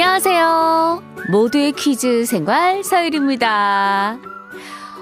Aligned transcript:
안녕하세요. 0.00 1.02
모두의 1.32 1.72
퀴즈 1.72 2.24
생활 2.24 2.84
서유리입니다. 2.84 4.16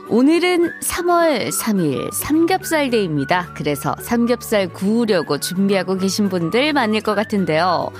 오늘은 0.08 0.80
3월 0.80 1.50
3일 1.50 2.10
삼겹살 2.14 2.88
데이입니다. 2.88 3.52
그래서 3.54 3.94
삼겹살 4.00 4.72
구우려고 4.72 5.38
준비하고 5.38 5.98
계신 5.98 6.30
분들 6.30 6.72
많을 6.72 7.02
것 7.02 7.14
같은데요. 7.14 7.90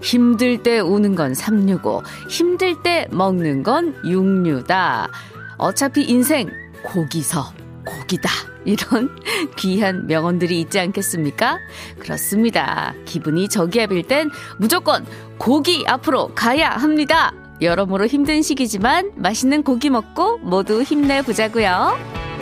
힘들 0.00 0.62
때 0.62 0.80
우는 0.80 1.14
건 1.14 1.34
삼류고, 1.34 2.02
힘들 2.30 2.82
때 2.82 3.08
먹는 3.10 3.62
건 3.62 3.94
육류다. 4.02 5.10
어차피 5.58 6.04
인생 6.04 6.48
고기서 6.82 7.52
고기다. 7.84 8.30
이런 8.68 9.16
귀한 9.56 10.06
명언들이 10.06 10.60
있지 10.60 10.78
않겠습니까? 10.78 11.58
그렇습니다. 11.98 12.94
기분이 13.06 13.48
저기압일 13.48 14.02
땐 14.04 14.30
무조건 14.58 15.06
고기 15.38 15.84
앞으로 15.86 16.32
가야 16.34 16.70
합니다. 16.70 17.32
여러모로 17.60 18.06
힘든 18.06 18.42
시기지만 18.42 19.12
맛있는 19.16 19.62
고기 19.64 19.90
먹고 19.90 20.38
모두 20.38 20.82
힘내보자고요. 20.82 22.37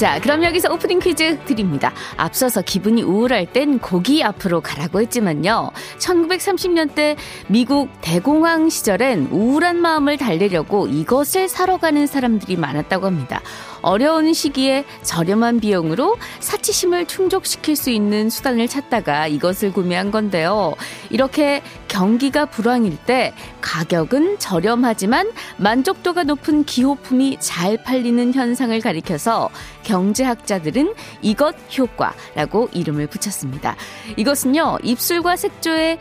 자, 0.00 0.18
그럼 0.18 0.42
여기서 0.42 0.72
오프닝 0.72 0.98
퀴즈 1.00 1.38
드립니다. 1.44 1.92
앞서서 2.16 2.62
기분이 2.62 3.02
우울할 3.02 3.44
땐 3.44 3.78
고기 3.78 4.24
앞으로 4.24 4.62
가라고 4.62 4.98
했지만요. 5.02 5.72
1930년대 5.98 7.16
미국 7.48 7.90
대공황 8.00 8.70
시절엔 8.70 9.28
우울한 9.30 9.76
마음을 9.76 10.16
달래려고 10.16 10.86
이것을 10.86 11.50
사러 11.50 11.76
가는 11.76 12.06
사람들이 12.06 12.56
많았다고 12.56 13.04
합니다. 13.04 13.42
어려운 13.82 14.32
시기에 14.32 14.84
저렴한 15.02 15.60
비용으로 15.60 16.16
사치심을 16.40 17.06
충족시킬 17.06 17.76
수 17.76 17.90
있는 17.90 18.30
수단을 18.30 18.68
찾다가 18.68 19.26
이것을 19.26 19.72
구매한 19.72 20.10
건데요. 20.10 20.74
이렇게 21.10 21.62
경기가 21.88 22.46
불황일 22.46 22.96
때 23.04 23.32
가격은 23.60 24.38
저렴하지만 24.38 25.32
만족도가 25.56 26.22
높은 26.22 26.64
기호품이 26.64 27.38
잘 27.40 27.82
팔리는 27.82 28.32
현상을 28.32 28.78
가리켜서 28.80 29.50
경제학자들은 29.82 30.94
이것 31.22 31.56
효과라고 31.76 32.68
이름을 32.72 33.08
붙였습니다. 33.08 33.76
이것은요, 34.16 34.78
입술과 34.82 35.36
색조의 35.36 35.98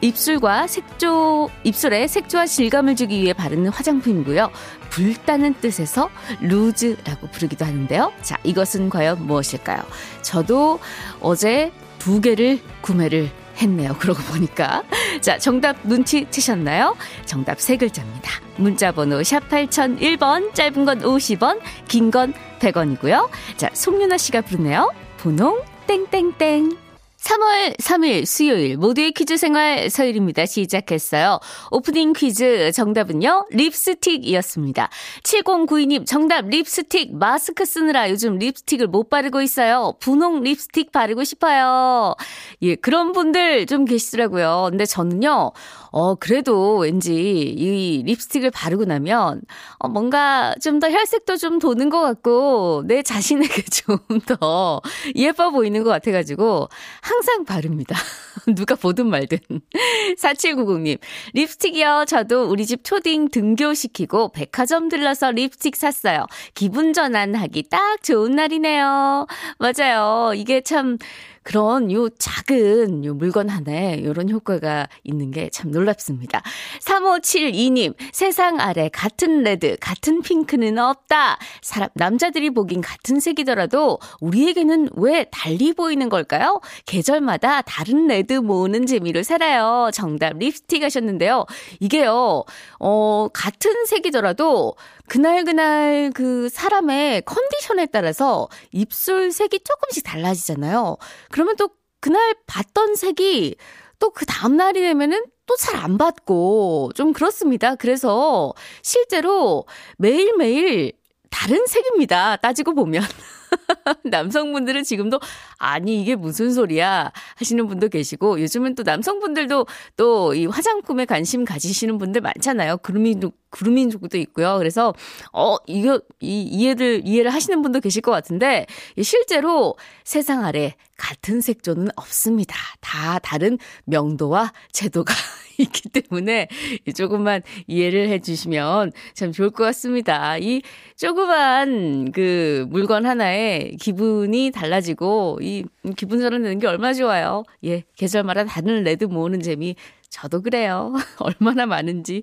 입술과 0.00 0.66
색조, 0.66 1.50
입술에 1.64 2.06
색조와 2.06 2.46
질감을 2.46 2.96
주기 2.96 3.20
위해 3.20 3.34
바르는 3.34 3.68
화장품이고요. 3.68 4.50
불다는 4.96 5.52
뜻에서 5.60 6.08
루즈라고 6.40 7.26
부르기도 7.26 7.66
하는데요. 7.66 8.12
자, 8.22 8.38
이것은 8.44 8.88
과연 8.88 9.26
무엇일까요? 9.26 9.82
저도 10.22 10.80
어제 11.20 11.70
두 11.98 12.22
개를 12.22 12.60
구매를 12.80 13.30
했네요. 13.60 13.94
그러고 14.00 14.22
보니까. 14.22 14.84
자, 15.20 15.38
정답 15.38 15.76
눈치채셨나요? 15.84 16.96
정답 17.26 17.60
세 17.60 17.76
글자입니다. 17.76 18.30
문자번호 18.56 19.22
샵 19.22 19.46
8001번, 19.50 20.54
짧은 20.54 20.86
건 20.86 21.00
50원, 21.02 21.60
긴 21.88 22.10
건 22.10 22.32
100원이고요. 22.60 23.28
자, 23.58 23.68
송윤아 23.74 24.16
씨가 24.16 24.40
부르네요. 24.42 24.90
분홍 25.18 25.60
땡땡땡. 25.86 26.85
3월 27.26 27.76
3일 27.78 28.24
수요일 28.24 28.76
모두의 28.76 29.10
퀴즈 29.10 29.36
생활 29.36 29.90
서일입니다. 29.90 30.46
시작했어요. 30.46 31.40
오프닝 31.72 32.12
퀴즈 32.12 32.70
정답은요. 32.70 33.46
립스틱이었습니다. 33.50 34.88
7092님 35.24 36.06
정답 36.06 36.46
립스틱 36.46 37.16
마스크 37.16 37.64
쓰느라 37.64 38.08
요즘 38.10 38.38
립스틱을 38.38 38.86
못 38.86 39.10
바르고 39.10 39.42
있어요. 39.42 39.94
분홍 39.98 40.42
립스틱 40.42 40.92
바르고 40.92 41.24
싶어요. 41.24 42.14
예, 42.62 42.76
그런 42.76 43.10
분들 43.10 43.66
좀 43.66 43.86
계시더라고요. 43.86 44.68
근데 44.70 44.86
저는요. 44.86 45.50
어, 45.98 46.14
그래도 46.14 46.76
왠지 46.76 47.14
이 47.14 48.02
립스틱을 48.04 48.50
바르고 48.50 48.84
나면 48.84 49.40
어, 49.78 49.88
뭔가 49.88 50.54
좀 50.62 50.76
더 50.78 50.90
혈색도 50.90 51.38
좀 51.38 51.58
도는 51.58 51.88
것 51.88 52.02
같고 52.02 52.82
내 52.86 53.02
자신에게 53.02 53.62
좀 53.72 53.98
더 54.26 54.82
예뻐 55.14 55.50
보이는 55.50 55.82
것 55.82 55.88
같아가지고 55.90 56.68
항상 57.00 57.44
바릅니다. 57.46 57.96
누가 58.54 58.74
보든 58.74 59.06
말든. 59.08 59.38
4790님, 60.20 60.98
립스틱이요. 61.32 62.04
저도 62.06 62.44
우리 62.50 62.66
집 62.66 62.84
초딩 62.84 63.28
등교시키고 63.30 64.32
백화점 64.32 64.88
들러서 64.90 65.30
립스틱 65.30 65.76
샀어요. 65.76 66.26
기분 66.54 66.92
전환하기 66.92 67.64
딱 67.70 68.02
좋은 68.02 68.32
날이네요. 68.32 69.26
맞아요. 69.58 70.32
이게 70.34 70.60
참, 70.60 70.98
그런 71.46 71.92
요 71.92 72.08
작은 72.08 73.04
요 73.04 73.14
물건 73.14 73.48
하나에 73.48 74.02
요런 74.04 74.28
효과가 74.28 74.88
있는 75.04 75.30
게 75.30 75.46
참 75.52 75.70
놀랍습니다. 75.70 76.42
3572님, 76.82 77.94
세상 78.12 78.60
아래 78.60 78.88
같은 78.88 79.42
레드, 79.42 79.76
같은 79.80 80.20
핑크는 80.22 80.78
없다. 80.78 81.38
사람, 81.62 81.88
남자들이 81.94 82.50
보긴 82.50 82.80
같은 82.80 83.20
색이더라도 83.20 83.98
우리에게는 84.20 84.90
왜 84.96 85.24
달리 85.30 85.72
보이는 85.72 86.08
걸까요? 86.08 86.60
계절마다 86.84 87.62
다른 87.62 88.06
레드 88.08 88.34
모으는 88.34 88.86
재미로 88.86 89.22
살아요. 89.22 89.90
정답 89.94 90.36
립스틱 90.36 90.82
하셨는데요. 90.82 91.46
이게요, 91.80 92.44
어, 92.80 93.28
같은 93.32 93.86
색이더라도 93.86 94.74
그날 95.08 95.44
그날 95.44 96.10
그 96.14 96.48
사람의 96.48 97.22
컨디션에 97.22 97.86
따라서 97.86 98.48
입술 98.72 99.32
색이 99.32 99.60
조금씩 99.64 100.04
달라지잖아요. 100.04 100.96
그러면 101.30 101.56
또 101.56 101.70
그날 102.00 102.34
봤던 102.46 102.96
색이 102.96 103.56
또 103.98 104.10
그 104.10 104.26
다음 104.26 104.56
날이 104.56 104.80
되면은 104.80 105.24
또 105.46 105.56
잘 105.56 105.76
안 105.76 105.96
받고 105.98 106.90
좀 106.94 107.12
그렇습니다. 107.12 107.76
그래서 107.76 108.52
실제로 108.82 109.64
매일매일 109.98 110.92
다른 111.30 111.66
색입니다. 111.66 112.36
따지고 112.36 112.74
보면. 112.74 113.02
남성분들은 114.04 114.82
지금도 114.84 115.20
아니 115.58 116.00
이게 116.02 116.16
무슨 116.16 116.52
소리야 116.52 117.12
하시는 117.36 117.66
분도 117.66 117.88
계시고 117.88 118.40
요즘은 118.40 118.74
또 118.74 118.82
남성분들도 118.82 119.66
또 119.96 120.34
이 120.34 120.46
화장품에 120.46 121.04
관심 121.04 121.44
가지시는 121.44 121.98
분들 121.98 122.20
많잖아요. 122.20 122.78
그루밍 122.78 123.20
그루밍족도 123.56 124.18
있고요. 124.18 124.56
그래서 124.58 124.94
어 125.32 125.56
이거 125.66 126.00
이 126.20 126.42
이해를 126.42 127.02
이해를 127.04 127.32
하시는 127.32 127.62
분도 127.62 127.80
계실 127.80 128.02
것 128.02 128.10
같은데 128.10 128.66
실제로 129.02 129.76
세상 130.04 130.44
아래 130.44 130.74
같은 130.96 131.40
색조는 131.40 131.88
없습니다. 131.96 132.56
다 132.80 133.18
다른 133.18 133.58
명도와 133.84 134.52
제도가 134.72 135.14
있기 135.58 135.88
때문에 135.88 136.48
조금만 136.94 137.42
이해를 137.66 138.08
해주시면 138.08 138.92
참 139.14 139.32
좋을 139.32 139.50
것 139.50 139.64
같습니다. 139.64 140.36
이 140.38 140.62
조그만 140.96 142.12
그 142.12 142.66
물건 142.68 143.06
하나에 143.06 143.72
기분이 143.80 144.50
달라지고 144.50 145.38
이 145.42 145.64
기분 145.96 146.20
전환되는 146.20 146.58
게 146.58 146.66
얼마나 146.66 146.92
좋아요. 146.92 147.42
예, 147.64 147.84
계절마다 147.96 148.44
다른 148.44 148.82
레드 148.82 149.04
모으는 149.04 149.40
재미 149.40 149.76
저도 150.10 150.42
그래요. 150.42 150.94
얼마나 151.18 151.66
많은지. 151.66 152.22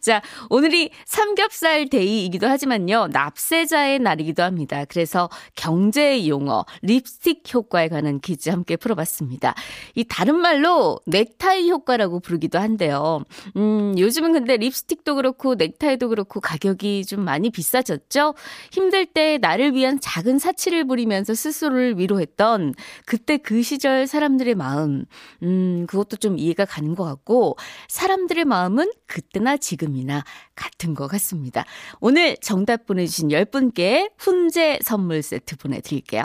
자, 0.00 0.22
오늘이 0.50 0.90
삼겹살 1.06 1.88
데이이기도 1.88 2.46
하지만요. 2.46 3.08
납세자의 3.08 3.98
날이기도 3.98 4.42
합니다. 4.42 4.84
그래서 4.88 5.28
경제 5.56 6.26
용어, 6.28 6.64
립스틱 6.82 7.42
효과에 7.52 7.88
관한 7.88 8.20
퀴즈 8.20 8.50
함께 8.50 8.76
풀어봤습니다. 8.76 9.54
이 9.94 10.04
다른 10.04 10.36
말로 10.36 11.00
넥타이 11.06 11.70
효과라고 11.70 12.20
부르기도 12.20 12.58
한데요. 12.58 13.24
음, 13.56 13.94
요즘은 13.98 14.32
근데 14.32 14.56
립스틱도 14.56 15.16
그렇고 15.16 15.54
넥타이도 15.54 16.08
그렇고 16.08 16.40
가격이 16.40 17.04
좀 17.06 17.24
많이 17.24 17.50
비싸졌죠? 17.50 18.34
힘들 18.70 19.06
때 19.06 19.38
나를 19.40 19.74
위한 19.74 19.98
작은 20.00 20.38
사치를 20.38 20.86
부리면서 20.86 21.34
스스로를 21.34 21.98
위로했던 21.98 22.74
그때 23.06 23.38
그 23.38 23.62
시절 23.62 24.06
사람들의 24.06 24.54
마음, 24.54 25.04
음, 25.42 25.86
그것도 25.88 26.16
좀 26.16 26.38
이해가 26.38 26.64
가는 26.64 26.94
것 26.94 27.04
같고 27.04 27.31
같고 27.32 27.56
사람들의 27.88 28.44
마음은 28.44 28.92
그때나 29.06 29.56
지금이나 29.56 30.22
같은 30.54 30.94
것 30.94 31.08
같습니다. 31.08 31.64
오늘 32.00 32.36
정답 32.36 32.84
보내주신 32.86 33.28
10분께 33.28 34.12
훈제 34.18 34.80
선물 34.82 35.22
세트 35.22 35.56
보내드릴게요. 35.56 36.24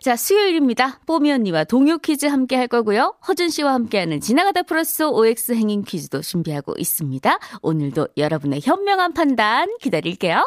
자, 0.00 0.16
수요일입니다. 0.16 1.00
뽀미 1.06 1.32
언니와 1.32 1.64
동요 1.64 1.98
퀴즈 1.98 2.26
함께 2.26 2.56
할 2.56 2.68
거고요. 2.68 3.16
허준 3.26 3.48
씨와 3.48 3.72
함께하는 3.72 4.20
지나가다 4.20 4.62
플러스 4.62 5.02
OX 5.02 5.52
행인 5.54 5.82
퀴즈도 5.82 6.20
준비하고 6.20 6.74
있습니다. 6.78 7.38
오늘도 7.62 8.08
여러분의 8.16 8.60
현명한 8.62 9.14
판단 9.14 9.68
기다릴게요. 9.80 10.46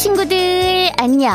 친구들 0.00 0.90
안녕 0.96 1.30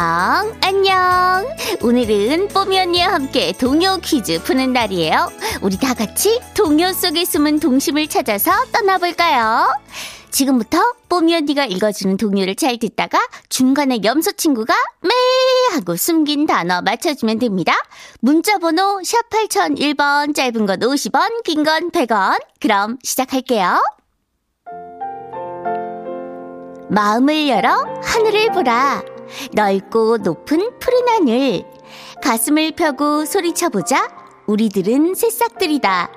안녕 0.64 1.48
오늘은 1.84 2.48
뽀미 2.48 2.80
언니와 2.80 3.14
함께 3.14 3.52
동요 3.52 4.00
퀴즈 4.02 4.42
푸는 4.42 4.74
날이에요 4.74 5.32
우리 5.62 5.78
다 5.78 5.94
같이 5.94 6.42
동요 6.56 6.92
속에 6.92 7.26
숨은 7.26 7.60
동심을 7.60 8.08
찾아서 8.08 8.52
떠나볼까요 8.72 9.68
지금부터 10.32 10.82
뽀미 11.10 11.36
언니가 11.36 11.66
읽어주는 11.66 12.18
동요를 12.18 12.56
잘 12.56 12.80
듣다가 12.80 13.20
중간에 13.50 14.00
염소 14.04 14.32
친구가 14.32 14.74
매 15.02 15.10
하고 15.76 15.96
숨긴 15.96 16.46
단어 16.46 16.82
맞춰주면 16.82 17.40
됩니다. 17.40 17.74
문자 18.20 18.58
번호 18.58 19.02
샵 19.04 19.30
8001번 19.30 20.36
짧은 20.36 20.66
건 20.66 20.80
50원 20.80 21.44
긴 21.44 21.64
건 21.64 21.92
100원 21.92 22.42
그럼 22.60 22.98
시작할게요. 23.02 23.80
마음을 26.90 27.48
열어 27.48 27.84
하늘을 28.04 28.52
보라. 28.52 29.04
넓고 29.54 30.18
높은 30.18 30.72
푸른 30.80 31.08
하늘. 31.08 31.66
가슴을 32.24 32.74
펴고 32.74 33.26
소리쳐보자. 33.26 34.08
우리들은 34.46 35.16
새싹들이다. 35.16 36.10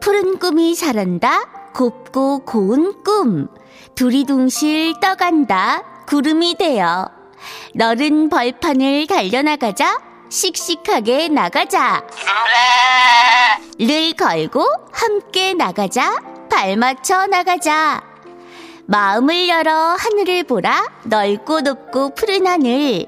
푸른 0.00 0.38
꿈이 0.38 0.74
자란다. 0.74 1.72
곱고 1.74 2.44
고운 2.44 3.02
꿈. 3.04 3.48
두리둥실 3.94 4.94
떠간다. 5.00 6.04
구름이 6.06 6.56
되어. 6.56 7.08
너른 7.74 8.28
벌판을 8.28 9.06
달려나가자. 9.06 10.00
씩씩하게 10.30 11.28
나가자. 11.28 12.02
를 13.78 14.12
걸고 14.14 14.64
함께 14.92 15.54
나가자. 15.54 16.20
발 16.50 16.76
맞춰 16.76 17.26
나가자. 17.26 18.09
마음을 18.90 19.48
열어 19.48 19.72
하늘을 19.72 20.42
보라. 20.42 20.84
넓고 21.04 21.60
높고 21.60 22.12
푸른 22.16 22.48
하늘. 22.48 23.06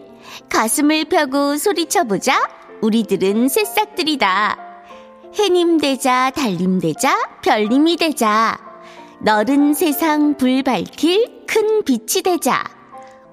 가슴을 0.48 1.06
펴고 1.06 1.56
소리쳐보자. 1.56 2.48
우리들은 2.82 3.48
새싹들이다. 3.48 4.58
해님 5.36 5.78
되자, 5.78 6.30
달님 6.30 6.78
되자, 6.78 7.18
별님이 7.42 7.96
되자. 7.96 8.56
너른 9.22 9.74
세상 9.74 10.36
불 10.36 10.62
밝힐 10.62 11.46
큰 11.48 11.82
빛이 11.82 12.22
되자. 12.22 12.62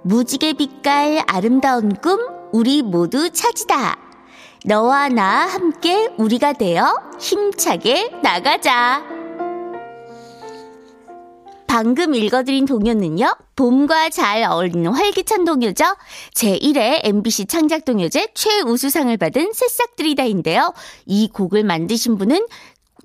무지개 0.01 0.53
빛깔 0.53 1.21
아름다운 1.27 1.93
꿈 2.01 2.17
우리 2.51 2.81
모두 2.81 3.29
찾이다. 3.29 3.95
너와 4.65 5.09
나 5.09 5.45
함께 5.45 6.09
우리가 6.17 6.53
되어 6.53 6.95
힘차게 7.19 8.09
나가자. 8.23 9.18
방금 11.69 12.15
읽어드린 12.15 12.65
동요는요, 12.65 13.31
봄과 13.55 14.09
잘 14.09 14.43
어울리는 14.43 14.91
활기찬 14.91 15.45
동요죠. 15.45 15.85
제1회 16.33 17.01
MBC 17.03 17.45
창작동요제 17.45 18.29
최우수상을 18.33 19.15
받은 19.15 19.51
새싹들이다인데요. 19.53 20.73
이 21.05 21.29
곡을 21.31 21.63
만드신 21.63 22.17
분은 22.17 22.47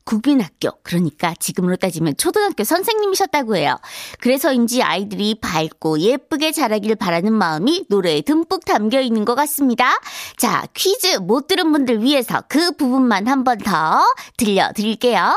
국민학교, 0.04 0.70
그러니까 0.82 1.34
지금으로 1.38 1.76
따지면 1.76 2.16
초등학교 2.16 2.64
선생님이셨다고 2.64 3.56
해요. 3.56 3.76
그래서인지 4.20 4.82
아이들이 4.82 5.34
밝고 5.40 5.98
예쁘게 6.00 6.52
자라길 6.52 6.94
바라는 6.96 7.34
마음이 7.34 7.84
노래에 7.90 8.22
듬뿍 8.22 8.64
담겨 8.64 9.00
있는 9.00 9.26
것 9.26 9.34
같습니다. 9.34 9.98
자, 10.38 10.66
퀴즈 10.72 11.18
못 11.18 11.46
들은 11.48 11.70
분들 11.72 12.02
위해서 12.02 12.42
그 12.48 12.72
부분만 12.72 13.28
한 13.28 13.44
번 13.44 13.58
더 13.58 14.02
들려드릴게요. 14.38 15.36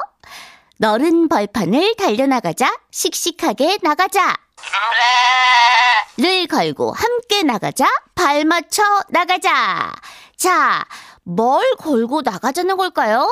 너른 0.77 1.27
벌판을 1.27 1.95
달려나가자, 1.95 2.71
씩씩하게 2.91 3.79
나가자. 3.81 4.35
를 6.17 6.47
걸고 6.47 6.91
함께 6.91 7.43
나가자, 7.43 7.85
발 8.15 8.45
맞춰 8.45 8.83
나가자. 9.09 9.91
자, 10.35 10.85
뭘 11.23 11.63
걸고 11.77 12.21
나가자는 12.21 12.77
걸까요? 12.77 13.27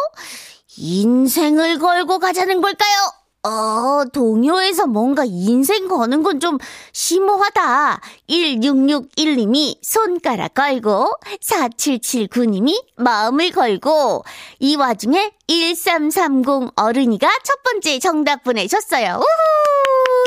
인생을 0.77 1.79
걸고 1.79 2.19
가자는 2.19 2.61
걸까요? 2.61 3.11
어, 3.45 4.05
동요에서 4.11 4.87
뭔가 4.87 5.23
인생 5.25 5.87
거는 5.87 6.23
건 6.23 6.35
좀 6.39 6.57
심오하다. 6.91 8.01
1661님이 8.29 9.77
손가락 9.81 10.53
걸고, 10.53 11.09
4779님이 11.41 12.83
마음을 12.97 13.51
걸고, 13.51 14.23
이 14.59 14.75
와중에 14.75 15.31
1330 15.47 16.71
어른이가 16.75 17.27
첫 17.43 17.63
번째 17.63 17.99
정답 17.99 18.43
보내셨어요. 18.43 19.15
우후! 19.15 19.64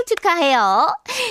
축하해요. 0.08 0.86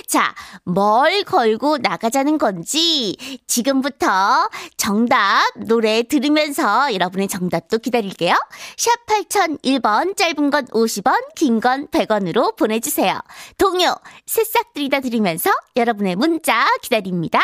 자, 0.07 0.33
뭘 0.63 1.23
걸고 1.23 1.79
나가자는 1.79 2.37
건지 2.37 3.17
지금부터 3.47 4.49
정답 4.77 5.41
노래 5.65 6.03
들으면서 6.03 6.93
여러분의 6.93 7.27
정답도 7.27 7.79
기다릴게요. 7.79 8.35
샵 8.77 8.91
8001번 9.07 10.15
짧은 10.15 10.49
건 10.49 10.65
50원, 10.67 11.35
긴 11.35 11.59
건 11.59 11.87
100원으로 11.87 12.55
보내주세요. 12.55 13.19
동요 13.57 13.95
새싹 14.27 14.73
들이다 14.73 14.99
들으면서 14.99 15.49
여러분의 15.75 16.15
문자 16.15 16.67
기다립니다. 16.83 17.39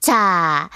자, 0.00 0.70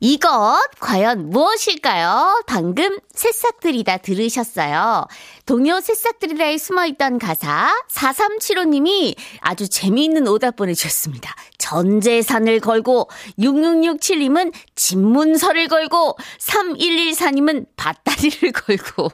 이것 0.00 0.60
과연 0.80 1.30
무엇일까요? 1.30 2.42
방금 2.46 2.98
새싹들이다 3.14 3.98
들으셨어요. 3.98 5.06
동요 5.46 5.80
새싹들이다에 5.80 6.58
숨어있던 6.58 7.18
가사 7.18 7.74
4375님이 7.90 9.16
아주 9.40 9.68
재미있는 9.68 10.26
오답 10.28 10.56
보내주셨습니다. 10.56 11.34
전재산을 11.58 12.60
걸고 12.60 13.08
6667님은 13.38 14.52
집문서를 14.74 15.68
걸고 15.68 16.16
3114님은 16.38 17.66
밭다리를 17.76 18.52
걸고 18.52 19.10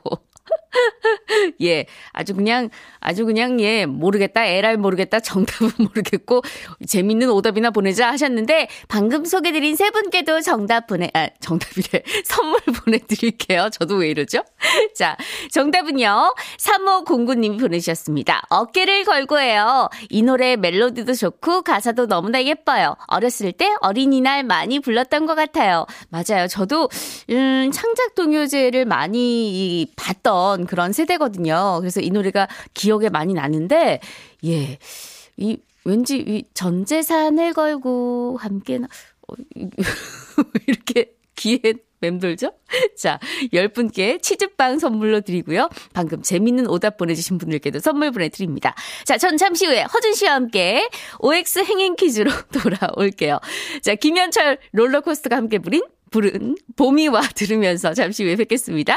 예, 1.62 1.86
아주 2.12 2.34
그냥, 2.34 2.70
아주 3.00 3.24
그냥, 3.24 3.60
예, 3.60 3.86
모르겠다, 3.86 4.44
에랄 4.44 4.76
모르겠다, 4.76 5.20
정답은 5.20 5.70
모르겠고, 5.78 6.42
재밌는 6.86 7.30
오답이나 7.30 7.70
보내자 7.70 8.08
하셨는데, 8.08 8.68
방금 8.88 9.24
소개드린 9.24 9.76
세 9.76 9.90
분께도 9.90 10.40
정답 10.40 10.86
보내, 10.86 11.10
아, 11.14 11.28
정답이래. 11.40 12.02
선물 12.24 12.60
보내드릴게요. 12.60 13.70
저도 13.70 13.96
왜 13.96 14.10
이러죠? 14.10 14.42
자, 14.94 15.16
정답은요, 15.50 16.34
3509님이 16.58 17.60
보내주셨습니다. 17.60 18.42
어깨를 18.48 19.04
걸고 19.04 19.38
해요. 19.38 19.88
이 20.08 20.22
노래 20.22 20.56
멜로디도 20.56 21.14
좋고, 21.14 21.62
가사도 21.62 22.06
너무나 22.06 22.42
예뻐요. 22.44 22.96
어렸을 23.06 23.52
때 23.52 23.72
어린이날 23.80 24.42
많이 24.44 24.80
불렀던 24.80 25.26
것 25.26 25.34
같아요. 25.34 25.86
맞아요. 26.08 26.46
저도, 26.48 26.88
음, 27.30 27.70
창작동요제를 27.72 28.84
많이 28.84 29.86
봤던 29.96 30.66
그런 30.66 30.92
세대 30.92 31.16
거든요. 31.20 31.76
그래서 31.78 32.00
이 32.00 32.10
노래가 32.10 32.48
기억에 32.74 33.08
많이 33.08 33.32
나는데, 33.32 34.00
예. 34.44 34.78
이, 35.36 35.58
왠지 35.84 36.18
이 36.18 36.44
전재산을 36.52 37.52
걸고 37.52 38.38
함께, 38.40 38.78
나, 38.78 38.88
어, 39.28 39.34
이렇게 40.66 41.12
귀에 41.36 41.60
맴돌죠? 42.00 42.52
자, 42.96 43.18
10분께 43.52 44.22
치즈빵 44.22 44.78
선물로 44.78 45.20
드리고요. 45.20 45.68
방금 45.92 46.22
재밌는 46.22 46.68
오답 46.68 46.96
보내주신 46.96 47.38
분들께도 47.38 47.78
선물 47.78 48.10
보내드립니다. 48.10 48.74
자, 49.04 49.18
전 49.18 49.36
잠시 49.36 49.66
후에 49.66 49.82
허준 49.82 50.14
씨와 50.14 50.34
함께 50.34 50.88
OX 51.20 51.60
행행 51.60 51.96
퀴즈로 51.96 52.30
돌아올게요. 52.52 53.38
자, 53.82 53.94
김현철 53.94 54.58
롤러코스터가 54.72 55.36
함께 55.36 55.58
부린, 55.58 55.82
부른 56.10 56.56
봄이와 56.76 57.20
들으면서 57.34 57.94
잠시 57.94 58.24
후에 58.24 58.36
뵙겠습니다. 58.36 58.96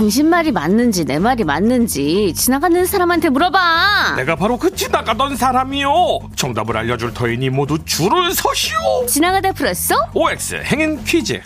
당신 0.00 0.30
말이 0.30 0.50
맞는지 0.50 1.04
내 1.04 1.18
말이 1.18 1.44
맞는지 1.44 2.32
지나가는 2.34 2.86
사람한테 2.86 3.28
물어봐. 3.28 4.14
내가 4.16 4.34
바로 4.34 4.56
그 4.56 4.74
지나가던 4.74 5.36
사람이요. 5.36 5.90
정답을 6.36 6.74
알려줄 6.78 7.12
터이니 7.12 7.50
모두 7.50 7.76
줄을 7.84 8.32
서시오. 8.32 9.04
지나가다 9.06 9.52
풀었어? 9.52 9.94
OX 10.14 10.62
행인 10.64 11.04
퀴즈. 11.04 11.42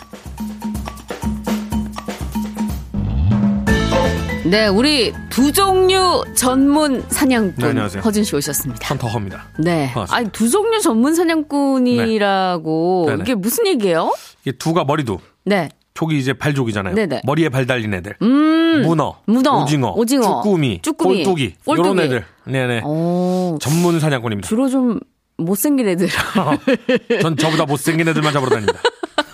네, 4.45 4.67
우리 4.67 5.13
두 5.29 5.51
종류 5.51 6.23
전문 6.33 7.03
사냥꾼 7.09 7.75
네. 7.75 7.99
허준 7.99 8.23
씨 8.23 8.37
오셨습니다. 8.37 8.87
헌터허입니다. 8.87 9.47
네. 9.59 9.87
반갑습니다. 9.87 10.15
아니 10.15 10.29
두 10.29 10.49
종류 10.49 10.79
전문 10.79 11.13
사냥꾼이라고 11.13 13.05
네. 13.09 13.17
이게 13.19 13.35
무슨 13.35 13.67
얘기예요? 13.67 14.13
이게 14.45 14.57
두가 14.57 14.85
머리도 14.85 15.19
네. 15.43 15.67
족이 15.95 16.17
이제 16.19 16.33
발족이잖아요. 16.33 16.93
네네. 16.93 17.21
머리에 17.23 17.49
발 17.49 17.65
달린 17.65 17.93
애들. 17.93 18.15
음. 18.21 18.83
문어, 18.85 19.21
문어, 19.25 19.63
오징어, 19.63 19.93
오징어, 19.95 20.43
쭈꾸미, 20.43 20.81
쭈꾸미, 20.81 21.23
꼴뚜기, 21.23 21.55
꼴뚜기. 21.65 21.87
이런 21.89 21.99
애들. 21.99 22.25
네네. 22.43 22.81
어. 22.83 23.57
전문 23.61 23.99
사냥꾼입니다. 24.01 24.47
주로 24.47 24.67
좀 24.67 24.99
못생긴 25.37 25.87
애들. 25.87 26.09
전 27.21 27.37
저보다 27.37 27.65
못생긴 27.65 28.07
애들만 28.09 28.33
잡으러 28.33 28.49
다닙니다. 28.49 28.79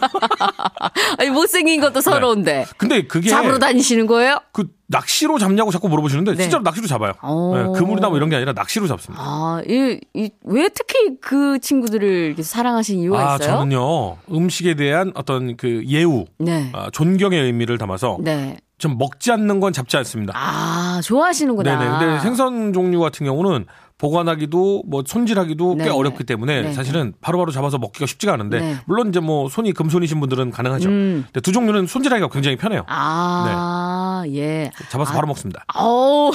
아니 1.18 1.30
못생긴 1.30 1.82
것도 1.82 2.02
서러운데. 2.02 2.66
근데 2.78 3.04
그게 3.04 3.30
잡으러 3.30 3.60
다니시는 3.60 4.08
거예요? 4.08 4.40
그 4.52 4.68
낚시로 4.88 5.40
잡냐고 5.40 5.72
자꾸 5.72 5.88
물어보시는데 5.88 6.36
네. 6.36 6.44
진짜로 6.44 6.64
낚시로 6.64 6.88
잡아요. 6.88 7.14
어. 7.22 7.54
네, 7.56 7.80
그물이나 7.80 8.10
뭐 8.10 8.18
이런 8.18 8.30
게 8.30 8.36
아니라 8.36 8.54
낚시로 8.54 8.88
잡습니다. 8.88 9.24
아, 9.24 9.62
이, 9.68 10.00
이, 10.14 10.30
왜 10.44 10.70
특히 10.70 11.18
그 11.22 11.60
친구들을 11.60 12.36
사랑하신 12.42 13.00
이유가 13.00 13.34
아, 13.34 13.36
있어요? 13.36 13.58
저는요 13.58 14.18
음식에 14.32 14.76
대한 14.76 15.12
어떤 15.16 15.56
그 15.56 15.84
예우, 15.88 16.26
네. 16.38 16.70
아, 16.74 16.90
존경의 16.92 17.42
의미를 17.42 17.78
담아서 17.78 18.18
네. 18.22 18.58
좀 18.82 18.98
먹지 18.98 19.32
않는 19.32 19.60
건 19.60 19.74
잡지 19.74 19.96
않습니다. 19.98 20.34
아, 20.36 21.00
좋아하시는구나. 21.04 21.78
네네. 21.78 22.00
근데 22.00 22.20
생선 22.20 22.74
종류 22.74 23.00
같은 23.00 23.28
경우는 23.28 23.68
보관하기도 24.00 24.84
뭐 24.88 25.04
손질하기도 25.06 25.76
꽤 25.76 25.84
네. 25.84 25.90
어렵기 25.92 26.24
때문에 26.24 26.62
네. 26.64 26.74
사실은 26.74 27.14
바로 27.22 27.38
바로 27.38 27.52
잡아서 27.52 27.78
먹기가 27.78 28.08
쉽지가 28.08 28.34
않은데 28.34 28.60
네. 28.60 28.78
물론 28.86 29.10
이제 29.10 29.20
뭐 29.20 29.48
손이 29.48 29.74
금손이신 29.74 30.20
분들은 30.20 30.50
가능하죠. 30.50 30.90
음. 30.90 31.24
근데 31.28 31.42
두 31.42 31.52
종류는 31.52 31.86
손질하기가 31.86 32.30
굉장히 32.30 32.58
편해요. 32.58 32.84
아, 32.88 34.24
예. 34.30 34.72
잡아서 34.90 35.12
아, 35.12 35.14
바로 35.14 35.28
먹습니다. 35.28 35.64
어우. 35.76 36.32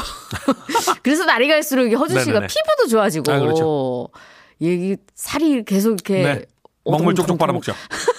그래서 1.03 1.25
날이 1.25 1.49
갈수록 1.49 1.93
허준 1.93 2.23
씨가. 2.23 2.41
피부도 2.47 2.89
좋아지고. 2.89 3.33
아, 3.33 3.41
그렇죠. 3.41 4.09
이게 4.61 4.97
살이 5.17 5.65
계속 5.65 5.95
이렇게. 5.95 6.23
네. 6.23 6.45
먹물 6.85 7.17
쪽쪽. 7.17 7.37
빨아먹죠. 7.39 7.73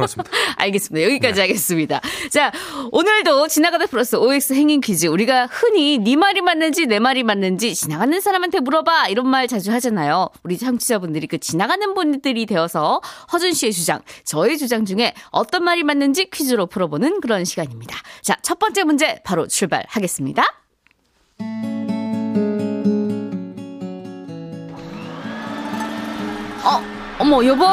그렇습니다. 0.00 0.30
알겠습니다. 0.56 1.04
여기까지 1.06 1.34
네. 1.34 1.40
하겠습니다. 1.42 2.00
자, 2.30 2.52
오늘도 2.90 3.48
지나가다 3.48 3.86
플러스 3.86 4.16
OX 4.16 4.54
행인 4.54 4.80
퀴즈. 4.80 5.06
우리가 5.06 5.46
흔히 5.46 5.98
네 5.98 6.16
말이 6.16 6.40
맞는지 6.40 6.86
내 6.86 6.98
말이 6.98 7.22
맞는지 7.22 7.74
지나가는 7.74 8.20
사람한테 8.20 8.60
물어봐. 8.60 9.08
이런 9.08 9.28
말 9.28 9.48
자주 9.48 9.72
하잖아요. 9.72 10.28
우리 10.42 10.58
청취자분들이 10.58 11.26
그 11.26 11.38
지나가는 11.38 11.94
분들이 11.94 12.46
되어서 12.46 13.00
허준 13.32 13.52
씨의 13.52 13.72
주장, 13.72 14.00
저의 14.24 14.58
주장 14.58 14.84
중에 14.84 15.14
어떤 15.30 15.64
말이 15.64 15.82
맞는지 15.82 16.30
퀴즈로 16.30 16.66
풀어보는 16.66 17.20
그런 17.20 17.44
시간입니다. 17.44 17.96
자, 18.22 18.36
첫 18.42 18.58
번째 18.58 18.84
문제 18.84 19.20
바로 19.24 19.46
출발하겠습니다. 19.46 20.44
어, 26.62 26.82
어머, 27.18 27.44
여보. 27.44 27.64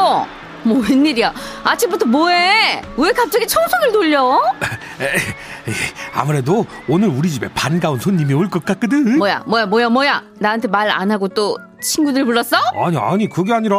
뭐 0.67 0.79
웬일이야? 0.87 1.33
아침부터 1.63 2.05
뭐해? 2.05 2.81
왜 2.97 3.11
갑자기 3.13 3.47
청소기를 3.47 3.91
돌려? 3.93 4.41
아무래도 6.13 6.65
오늘 6.87 7.07
우리 7.09 7.29
집에 7.29 7.47
반가운 7.53 7.99
손님이 7.99 8.33
올 8.33 8.49
것 8.49 8.63
같거든. 8.65 9.17
뭐야, 9.17 9.43
뭐야, 9.45 9.65
뭐야, 9.65 9.89
뭐야? 9.89 10.23
나한테 10.39 10.67
말 10.67 10.87
안 10.89 11.11
하고 11.11 11.27
또 11.27 11.57
친구들 11.81 12.25
불렀어? 12.25 12.57
아니 12.85 12.97
아니 12.97 13.29
그게 13.29 13.53
아니라 13.53 13.77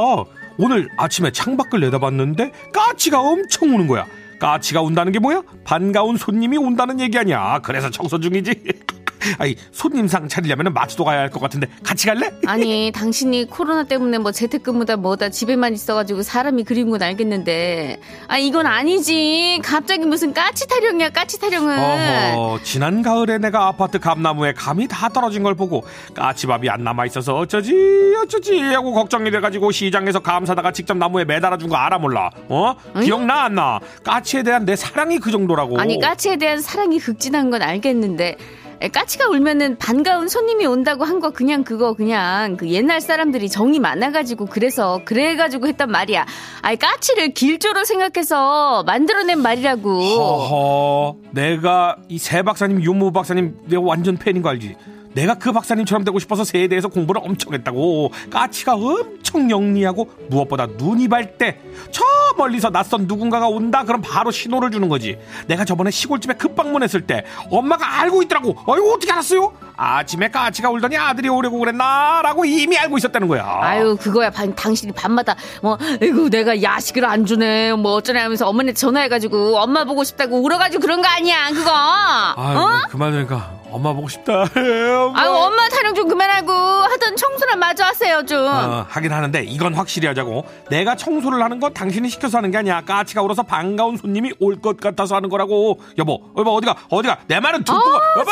오늘 0.59 0.89
아침에 0.99 1.33
창밖을 1.33 1.81
내다봤는데 1.81 2.53
까치가 2.73 3.21
엄청 3.21 3.71
우는 3.75 3.87
거야. 3.87 4.07
까치가 4.39 4.83
운다는 4.83 5.13
게 5.13 5.19
뭐야? 5.19 5.43
반가운 5.65 6.17
손님이 6.17 6.59
온다는 6.59 7.01
얘기 7.01 7.19
아니야. 7.19 7.61
그래서 7.63 7.91
청소 7.91 8.21
중이지. 8.21 8.63
아니 9.39 9.57
손님상 9.73 10.29
차리려면 10.29 10.73
마트도 10.73 11.05
가야 11.05 11.21
할 11.21 11.29
것 11.31 11.41
같은데 11.41 11.69
같이 11.83 12.07
갈래? 12.07 12.31
아니, 12.47 12.91
당신이 12.95 13.47
코로나 13.51 13.85
때문에 13.85 14.19
뭐 14.19 14.33
재택근무다 14.33 14.97
뭐다 14.97 15.29
집에만 15.29 15.75
있어가지고 15.75 16.23
사람이 16.23 16.65
그리운 16.65 16.91
건 16.91 17.03
알겠는데, 17.03 18.01
아 18.29 18.39
이건 18.39 18.67
아니지. 18.67 19.61
갑자기 19.63 20.05
무슨 20.07 20.33
까치 20.33 20.67
타령이야, 20.67 21.11
까치 21.11 21.39
타령은. 21.41 21.79
어허, 21.79 22.61
지난 22.63 23.03
가을에 23.03 23.39
내가 23.39 23.67
아파트 23.67 23.99
감나무에 23.99 24.53
감이 24.55 24.89
다 24.89 25.09
떨어진 25.09 25.43
걸 25.43 25.55
보고 25.55 25.85
까치밥이 26.15 26.69
안 26.71 26.85
남아 26.85 27.07
있어서 27.07 27.37
어쩌지 27.37 27.75
어쩌지 28.23 28.59
하고 28.61 28.93
걱정이 28.93 29.31
돼가지고 29.31 29.71
시장에서 29.71 30.21
감 30.21 30.47
사다가 30.47 30.73
직접 30.73 30.97
나무에 30.97 31.25
매달아 31.25 31.57
준 31.59 31.69
거 31.69 31.77
알아 31.77 31.99
몰라? 31.99 32.31
어? 32.49 32.75
기억나 33.03 33.43
안 33.45 33.55
나? 33.57 33.79
까치에 34.03 34.43
대한 34.43 34.65
내 34.65 34.75
사랑이 34.77 35.19
그 35.19 35.31
정도라고. 35.31 35.79
아니 35.79 36.01
까치에 36.01 36.37
대한 36.37 36.61
사랑이 36.63 36.99
극진한 36.99 37.51
건 37.51 37.61
알겠는데 37.63 38.29
에, 38.29 38.37
까치가 38.87 39.29
울면은 39.29 39.77
반가운 39.79 40.29
손님이 40.29 40.65
온다고 40.67 41.05
한 41.05 41.19
거 41.19 41.31
그냥 41.31 41.65
그거 41.65 41.95
그냥 41.95 42.57
그 42.57 42.69
옛날 42.69 43.01
사람들이 43.01 43.49
정이 43.49 43.81
많아가지고 43.81 44.47
그래서 44.47 45.01
그래가지고 45.05 45.67
했단 45.67 45.91
말이야. 45.91 46.25
아니 46.63 46.79
까치를 46.79 47.35
길조로 47.35 47.85
생각해서 47.85 48.85
만들어낸 48.85 49.41
말이라고. 49.41 50.01
허허, 50.01 51.17
내가 51.33 51.97
이새 52.09 52.43
박사님, 52.43 52.83
윤모 52.83 53.11
박사님 53.13 53.57
내가 53.67 53.83
완전 53.83 54.17
팬인 54.17 54.43
거 54.43 54.51
알지? 54.51 54.77
내가 55.15 55.35
그 55.35 55.53
박사님처럼 55.53 56.05
되고 56.05 56.19
싶어서 56.19 56.45
새에 56.45 56.69
대해서 56.69 56.89
공부를 56.89 57.21
엄청 57.25 57.53
했다고. 57.55 58.13
까치가 58.31 58.75
엄청 58.75 59.51
영리하고 59.51 60.11
무엇보다 60.29 60.67
눈이 60.67 61.09
밝대. 61.09 61.61
저 61.91 62.05
멀리서 62.37 62.71
낯선 62.71 63.07
누군가가 63.07 63.49
온다 63.49 63.83
그럼 63.85 64.01
바로 64.01 64.31
신호를 64.31 64.71
주는 64.71 64.89
거지. 64.89 65.19
내가 65.47 65.65
저번에 65.65 65.91
시골집에 65.91 66.35
급방문했을 66.35 67.03
때 67.03 67.25
엄마가 67.51 68.01
알고 68.01 68.23
있더라고. 68.25 68.57
어이구 68.67 68.93
어떻게 68.95 69.11
알았어요? 69.13 69.53
아침에 69.77 70.29
까치가 70.29 70.71
울더니 70.71 70.97
아들이 70.97 71.29
오려고 71.29 71.59
그랬나라고 71.59 72.45
이미 72.45 72.77
알고 72.77 72.99
있었다는 72.99 73.29
거야. 73.29 73.45
아유 73.61 73.97
그거야 74.01 74.31
반- 74.31 74.55
당신이 74.55 74.93
밤마다 74.93 75.35
뭐 75.63 75.79
이거 76.03 76.29
내가 76.29 76.61
야식을 76.63 77.05
안 77.05 77.25
주네 77.27 77.73
뭐 77.75 77.93
어쩌네 77.95 78.21
하면서 78.21 78.49
어머니한테 78.49 78.79
전화해가지고 78.79 79.57
엄마 79.59 79.85
보고 79.85 80.05
싶다고 80.05 80.41
울어가지고 80.43 80.81
그런 80.83 81.01
거 81.03 81.09
아니야 81.09 81.49
그거 81.53 81.71
아유, 81.73 82.59
어? 82.59 82.69
그만 82.91 83.13
들으니까 83.13 83.58
엄마 83.71 83.93
보고 83.93 84.09
싶다. 84.09 84.43
엄마. 84.57 85.21
아유 85.21 85.31
엄마 85.31 85.69
타령 85.69 85.95
좀 85.95 86.09
그만하고 86.09 86.53
하던 86.53 87.17
청소나 87.17 87.57
마저 87.57 87.85
하세요 87.85 88.25
좀 88.25 88.39
어, 88.47 88.87
하긴 88.89 89.13
하는데 89.13 89.43
이건 89.45 89.75
확실히 89.75 90.09
하자고. 90.09 90.45
내가 90.71 90.97
청소를 90.97 91.43
하는 91.43 91.61
건 91.61 91.73
당신이 91.75 92.09
시켜서 92.09 92.39
하는 92.39 92.51
게 92.51 92.59
아니야. 92.59 92.81
까치가 92.83 93.23
울어서 93.23 93.43
반가운 93.43 93.97
손님이 93.97 94.33
올 94.41 94.59
것 94.61 94.79
같아서 94.81 95.15
하는 95.17 95.29
거라고. 95.29 95.81
여보, 95.99 96.21
여보 96.37 96.51
어디가 96.57 96.75
어디가 96.91 97.19
내 97.27 97.39
말은 97.41 97.65
듣고 97.65 97.79
가. 97.79 98.01
여보. 98.19 98.31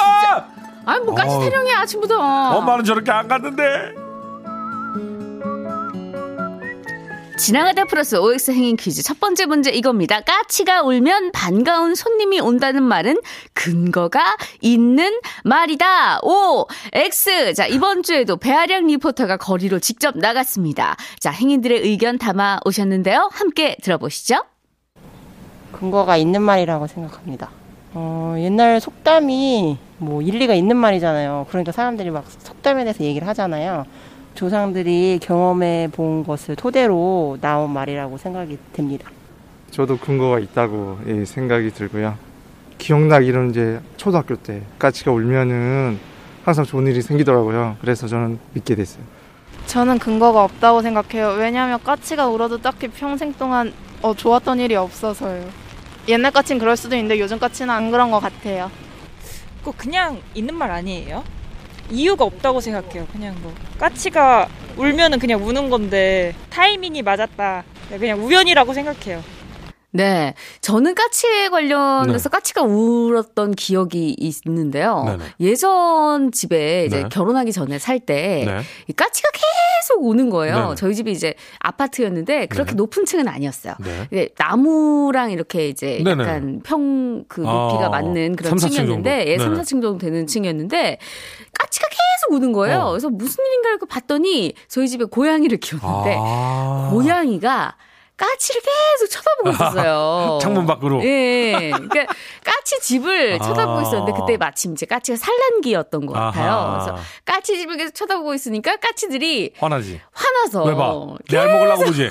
아니 0.87 1.05
뭐 1.05 1.15
까치. 1.15 1.39
타령이야 1.39 1.81
아침부터 1.81 2.17
엄마는 2.59 2.85
저렇게 2.85 3.11
안 3.11 3.29
갔는데. 3.29 4.06
지나가다 7.37 7.85
플러스 7.85 8.17
OX 8.17 8.51
행인 8.53 8.77
퀴즈 8.77 9.03
첫 9.03 9.21
번째 9.21 9.45
문제 9.45 9.71
이겁니다. 9.71 10.21
까치가 10.23 10.83
울면 10.83 11.33
반가운 11.33 11.95
손님이 11.95 12.41
온다는 12.41 12.83
말은 12.83 13.19
근거가 13.53 14.37
있는 14.63 15.21
말이다. 15.45 16.21
O, 16.23 16.67
X. 16.95 17.53
자, 17.55 17.67
이번 17.67 18.03
주에도 18.03 18.39
배아량 18.39 18.87
리포터가 18.87 19.37
거리로 19.37 19.81
직접 19.81 20.17
나갔습니다. 20.17 20.97
자, 21.21 21.31
행인들의 21.31 21.83
의견 21.83 22.19
담아 22.19 22.61
오셨는데요. 22.65 23.29
함께 23.33 23.77
들어보시죠. 23.83 24.37
근거가 25.73 26.17
있는 26.17 26.41
말이라고 26.41 26.87
생각합니다. 26.87 27.51
어, 27.93 28.35
옛날 28.39 28.81
속담이 28.81 29.77
뭐 29.99 30.23
일리가 30.23 30.55
있는 30.55 30.77
말이잖아요. 30.77 31.47
그러니까 31.51 31.73
사람들이 31.73 32.11
막 32.11 32.25
속담에 32.27 32.85
대해서 32.85 33.05
얘기를 33.05 33.29
하잖아요. 33.29 33.85
조상들이 34.37 35.19
경험해 35.21 35.89
본 35.93 36.25
것을 36.25 36.55
토대로 36.55 37.39
나온 37.41 37.73
말이라고 37.73 38.19
생각이 38.19 38.59
됩니다. 38.73 39.11
저도 39.71 39.99
근거가 39.99 40.39
있다고 40.39 40.99
예, 41.09 41.25
생각이 41.25 41.71
들고요. 41.71 42.17
기억나기로는 42.79 43.51
이제 43.51 43.81
초등학교 43.97 44.37
때 44.37 44.63
까치가 44.79 45.11
울면은 45.11 45.99
항상 46.45 46.65
좋은 46.65 46.87
일이 46.87 47.03
생기더라고요. 47.03 47.77
그래서 47.81 48.07
저는 48.07 48.39
믿게 48.55 48.77
됐어요. 48.77 49.03
저는 49.67 49.99
근거가 49.99 50.45
없다고 50.45 50.83
생각해요. 50.83 51.31
왜냐하면 51.39 51.83
까치가 51.83 52.29
울어도 52.29 52.59
딱히 52.59 52.87
평생 52.89 53.33
동안 53.33 53.73
어, 54.03 54.15
좋았던 54.15 54.61
일이 54.61 54.77
없어서요. 54.77 55.49
옛날 56.09 56.31
까치는 56.31 56.61
그럴 56.61 56.77
수도 56.77 56.95
있는데 56.95 57.19
요즘 57.19 57.39
까치는 57.39 57.75
안 57.75 57.91
그런 57.91 58.11
것 58.13 58.21
같아요. 58.21 58.71
그거 59.59 59.73
그냥 59.77 60.21
있는 60.35 60.55
말 60.55 60.71
아니에요? 60.71 61.25
이유가 61.91 62.25
없다고 62.25 62.61
생각해요. 62.61 63.07
그냥 63.13 63.37
뭐 63.43 63.55
까치가 63.79 64.49
울면은 64.77 65.19
그냥 65.19 65.47
우는 65.47 65.71
건데 65.71 66.35
타이밍이 66.51 67.03
맞았다. 67.03 67.65
그냥 67.99 68.25
우연이라고 68.25 68.73
생각해요. 68.75 69.23
네. 69.97 70.35
저는 70.61 70.95
까치에 70.95 71.49
관련해서 71.49 72.29
까치가 72.29 72.63
울었던 72.63 73.55
기억이 73.55 74.17
있는데요. 74.19 75.05
네네. 75.05 75.25
예전 75.41 76.33
집에 76.33 76.87
이제 76.87 77.03
네. 77.03 77.09
결혼하기 77.09 77.53
전에 77.53 77.79
살때 77.79 78.45
네. 78.47 78.61
이 78.89 78.93
까치가 78.93 79.29
계속 79.33 80.05
우는 80.05 80.31
거예요. 80.31 80.57
네네. 80.57 80.75
저희 80.77 80.95
집이 80.95 81.11
이제 81.13 81.35
아파트였는데 81.61 82.47
그렇게 82.47 82.73
네. 82.73 82.77
높은 82.77 83.05
층은 83.05 83.29
아니었어요. 83.29 83.75
네. 84.11 84.29
나무랑 84.39 85.31
이렇게 85.31 85.69
이제. 85.69 86.03
약간 86.07 86.61
평 86.63 87.07
그 87.29 87.41
높이가 87.41 87.87
아, 87.87 87.89
맞는 87.89 88.37
그런 88.37 88.51
삼, 88.51 88.59
사층 88.59 88.77
층이었는데 88.77 89.19
정도. 89.19 89.31
예, 89.31 89.39
3, 89.39 89.49
네네. 89.51 89.63
4층 89.63 89.67
정도 89.69 89.99
되는 89.99 90.27
층이었는데 90.27 90.99
까치가 91.59 91.87
계속 91.89 92.35
우는 92.37 92.53
거예요. 92.53 92.79
어. 92.79 92.91
그래서 92.91 93.09
무슨 93.11 93.45
일인가 93.47 93.71
이렇게 93.71 93.87
봤더니 93.87 94.55
저희 94.69 94.89
집에 94.89 95.05
고양이를 95.05 95.59
키웠는데 95.59 96.17
아. 96.19 96.91
고양이가 96.93 97.77
까치를 98.17 98.63
계속 98.63 99.11
쳐다보고 99.11 99.51
있었어요. 99.51 100.39
창문 100.43 100.67
밖으로. 100.67 101.05
예. 101.05 101.71
그러니까 101.75 102.07
까치 102.43 102.81
집을 102.81 103.35
아. 103.41 103.45
쳐다보고 103.45 103.83
있었는데 103.83 104.13
그때 104.19 104.37
마침 104.39 104.73
이제 104.73 104.87
까치가 104.87 105.17
산란기였던 105.19 106.07
것 106.07 106.15
같아요. 106.15 106.51
아하. 106.51 106.73
그래서 106.85 106.99
까치 107.27 107.59
집을 107.59 107.77
계속 107.77 107.95
쳐다보고 107.95 108.33
있으니까 108.35 108.77
까치들이 108.77 109.53
화나지. 109.59 110.01
화나서 110.13 110.65
왜 110.65 110.75
봐? 110.75 110.95
내알 111.31 111.53
먹으려고 111.53 111.85
보지. 111.85 112.11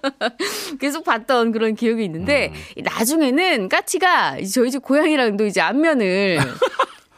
계속 0.80 1.04
봤던 1.04 1.52
그런 1.52 1.74
기억이 1.74 2.02
있는데 2.04 2.52
음. 2.78 2.82
나중에는 2.82 3.68
까치가 3.68 4.36
저희 4.52 4.70
집 4.70 4.82
고양이랑도 4.82 5.44
이제 5.44 5.60
안면을 5.60 6.38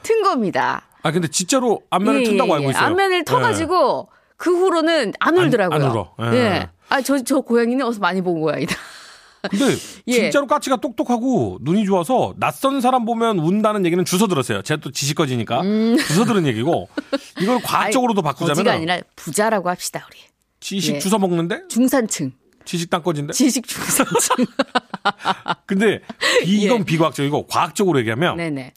튼 0.02 0.22
겁니다. 0.22 0.82
아 1.02 1.12
근데 1.12 1.28
진짜로 1.28 1.82
안면을 1.90 2.22
예, 2.22 2.24
튼다고 2.24 2.50
예, 2.50 2.54
알고 2.56 2.70
있어요. 2.70 2.82
안면을 2.84 3.24
터가지고 3.24 4.08
그 4.36 4.50
후로는 4.56 5.12
안 5.20 5.36
울더라고요. 5.38 5.84
안 5.84 5.90
울어. 5.90 6.14
예. 6.32 6.36
예. 6.36 6.68
아, 6.88 7.00
저, 7.02 7.22
저 7.22 7.40
고양이는 7.40 7.84
어서 7.84 8.00
많이 8.00 8.20
본 8.22 8.40
고양이다. 8.40 8.74
근데 9.50 9.64
예. 10.08 10.12
진짜로 10.12 10.46
까치가 10.46 10.76
똑똑하고 10.76 11.58
눈이 11.62 11.84
좋아서 11.84 12.34
낯선 12.38 12.80
사람 12.80 13.04
보면 13.04 13.38
운다는 13.38 13.86
얘기는 13.86 14.04
주워 14.04 14.26
들었어요. 14.26 14.62
제가 14.62 14.80
또 14.80 14.90
지식거지니까 14.90 15.62
주워 16.08 16.24
들은 16.26 16.46
얘기고 16.46 16.88
이걸 17.40 17.60
과학적으로도 17.62 18.20
거지가 18.22 18.46
바꾸자면 18.46 18.74
아니라 18.74 18.98
부자라고 19.16 19.68
합시다, 19.70 20.04
우리. 20.10 20.18
지식 20.60 20.96
예. 20.96 20.98
주워 20.98 21.18
먹는데 21.20 21.62
중산층. 21.68 22.32
지식 22.64 22.90
땅거진데. 22.90 23.32
지식 23.32 23.66
중산층. 23.66 24.44
근데 25.66 26.00
비- 26.42 26.62
이건 26.64 26.80
예. 26.80 26.84
비과학적이고 26.84 27.46
과학적으로 27.46 27.98
얘기하면 28.00 28.36
네네. 28.36 28.74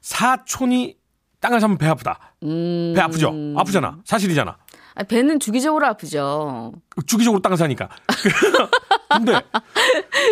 사촌이 0.00 0.96
땅을 1.40 1.60
사면 1.60 1.78
배 1.78 1.86
아프다. 1.86 2.34
음. 2.44 2.92
배 2.94 3.00
아프죠. 3.02 3.34
아프잖아. 3.56 3.98
사실이잖아. 4.04 4.56
아, 4.96 5.02
배는 5.02 5.38
주기적으로 5.38 5.86
아프죠. 5.86 6.72
주기적으로 7.06 7.40
땅을 7.42 7.58
사니까. 7.58 7.88
근데 9.12 9.40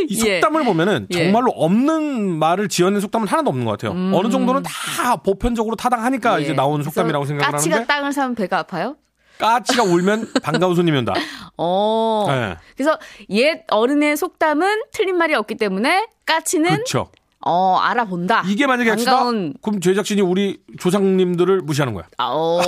이 0.08 0.26
예. 0.26 0.40
속담을 0.40 0.64
보면은 0.64 1.06
예. 1.10 1.24
정말로 1.24 1.50
없는 1.52 2.38
말을 2.38 2.68
지어낸 2.68 3.00
속담은 3.00 3.28
하나도 3.28 3.50
없는 3.50 3.66
것 3.66 3.72
같아요. 3.72 3.92
어느 4.16 4.30
정도는 4.30 4.62
다 4.62 5.16
보편적으로 5.16 5.76
타당하니까 5.76 6.36
음. 6.36 6.40
예. 6.40 6.44
이제 6.44 6.52
나온 6.54 6.82
속담이라고 6.82 7.26
생각을 7.26 7.52
까치가 7.52 7.76
하는데 7.76 7.86
땅을 7.86 8.12
사면 8.12 8.34
배가 8.34 8.58
아파요? 8.58 8.96
까치가 9.38 9.82
울면 9.82 10.32
반가운 10.42 10.74
손님이 10.74 10.98
온다. 10.98 11.12
어. 11.58 12.24
네. 12.28 12.56
그래서 12.74 12.98
옛 13.30 13.64
어른의 13.68 14.16
속담은 14.16 14.84
틀린 14.92 15.16
말이 15.16 15.34
없기 15.34 15.56
때문에 15.56 16.06
까치는 16.24 16.70
그렇죠. 16.70 17.08
어 17.46 17.76
알아본다. 17.78 18.44
이게 18.46 18.66
만약에. 18.66 18.90
반가운 18.90 19.54
그럼 19.60 19.80
제작진이 19.80 20.22
우리 20.22 20.60
조상님들을 20.78 21.60
무시하는 21.62 21.92
거야. 21.94 22.04
아, 22.16 22.28
어 22.30 22.60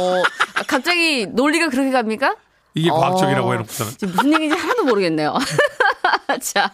아, 0.54 0.62
갑자기 0.66 1.26
논리가 1.26 1.68
그렇게 1.68 1.90
갑니까? 1.90 2.36
이게 2.74 2.90
어. 2.90 2.94
과학적이라고 2.94 3.54
해놓고서는. 3.54 3.92
지금 3.96 4.14
무슨 4.14 4.34
얘기인지 4.34 4.56
하나도 4.56 4.84
모르겠네요. 4.84 5.34
자, 6.42 6.70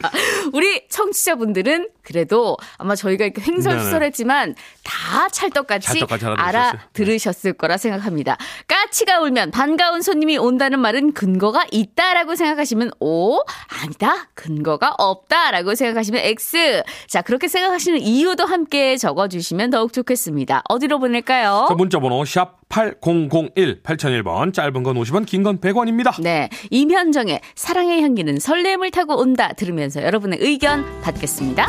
우리 0.52 0.88
청취자분들은 0.88 1.90
그래도 2.02 2.56
아마 2.76 2.96
저희가 2.96 3.24
이렇게 3.24 3.40
횡설수설했지만 3.40 4.56
다 4.82 5.28
찰떡같이 5.28 5.86
찰떡같이 6.00 6.26
알아들으셨어요. 6.26 6.48
알아들으셨을 6.48 7.52
거라 7.52 7.76
생각합니다. 7.76 8.36
까치가 8.66 9.20
울면 9.20 9.52
반가운 9.52 10.02
손님이 10.02 10.38
온다는 10.38 10.80
말은 10.80 11.12
근거가 11.12 11.66
있다라고 11.70 12.34
생각하시면 12.34 12.90
O, 12.98 13.38
아니다, 13.82 14.28
근거가 14.34 14.94
없다라고 14.96 15.74
생각하시면 15.74 16.20
X. 16.24 16.82
자, 17.08 17.20
그렇게 17.20 17.48
생각하시는 17.48 17.98
이유도 18.00 18.44
함께 18.44 18.96
적어 18.96 19.26
주시면 19.26 19.70
더욱 19.70 19.92
좋겠습니다. 19.92 20.62
어디로 20.68 21.00
보낼까요? 21.00 21.66
자, 21.68 21.74
문자 21.74 21.98
번호 21.98 22.24
샵 22.24 22.60
8001, 22.68 23.82
8001번, 23.82 24.54
짧은 24.54 24.82
건 24.84 24.94
50원, 24.96 25.26
긴 25.26 25.42
건 25.42 25.58
100원입니다. 25.60 26.22
네. 26.22 26.48
임현정의 26.70 27.40
사랑의 27.56 28.02
향기는 28.02 28.38
설렘을 28.38 28.92
타고 28.92 29.16
온다 29.16 29.52
들으면서 29.54 30.02
여러분의 30.02 30.38
의견 30.40 30.84
받겠습니다. 31.02 31.68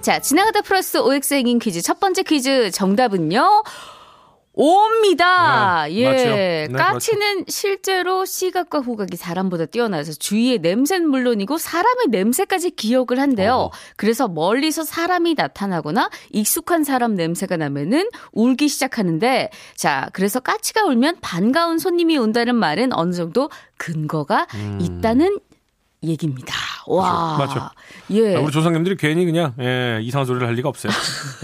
자, 0.00 0.20
지나가다 0.20 0.62
플러스 0.62 0.96
OX 0.96 1.34
행인 1.34 1.58
퀴즈 1.58 1.82
첫 1.82 2.00
번째 2.00 2.22
퀴즈 2.22 2.70
정답은요. 2.70 3.62
옵니다. 4.60 5.84
네, 5.86 5.94
예. 5.94 6.66
네, 6.68 6.68
까치는 6.76 7.44
실제로 7.46 8.24
시각과 8.24 8.80
후각이 8.80 9.16
사람보다 9.16 9.66
뛰어나서 9.66 10.14
주위의 10.14 10.58
냄새는 10.58 11.08
물론이고 11.08 11.58
사람의 11.58 12.08
냄새까지 12.08 12.72
기억을 12.72 13.20
한대요. 13.20 13.54
어허. 13.54 13.70
그래서 13.96 14.26
멀리서 14.26 14.82
사람이 14.82 15.34
나타나거나 15.34 16.10
익숙한 16.30 16.82
사람 16.82 17.14
냄새가 17.14 17.56
나면은 17.56 18.08
울기 18.32 18.66
시작하는데 18.66 19.50
자, 19.76 20.10
그래서 20.12 20.40
까치가 20.40 20.84
울면 20.86 21.18
반가운 21.20 21.78
손님이 21.78 22.18
온다는 22.18 22.56
말은 22.56 22.92
어느 22.92 23.12
정도 23.12 23.50
근거가 23.76 24.48
있다는 24.80 25.38
얘기입니다. 26.02 26.54
와. 26.86 27.34
음. 27.34 27.38
맞죠. 27.38 27.70
예. 28.10 28.36
아, 28.36 28.40
우리 28.40 28.52
조상님들이 28.52 28.96
괜히 28.96 29.24
그냥 29.24 29.52
예, 29.60 29.98
이상한 30.02 30.26
소리를 30.26 30.46
할 30.46 30.54
리가 30.54 30.68
없어요. 30.68 30.92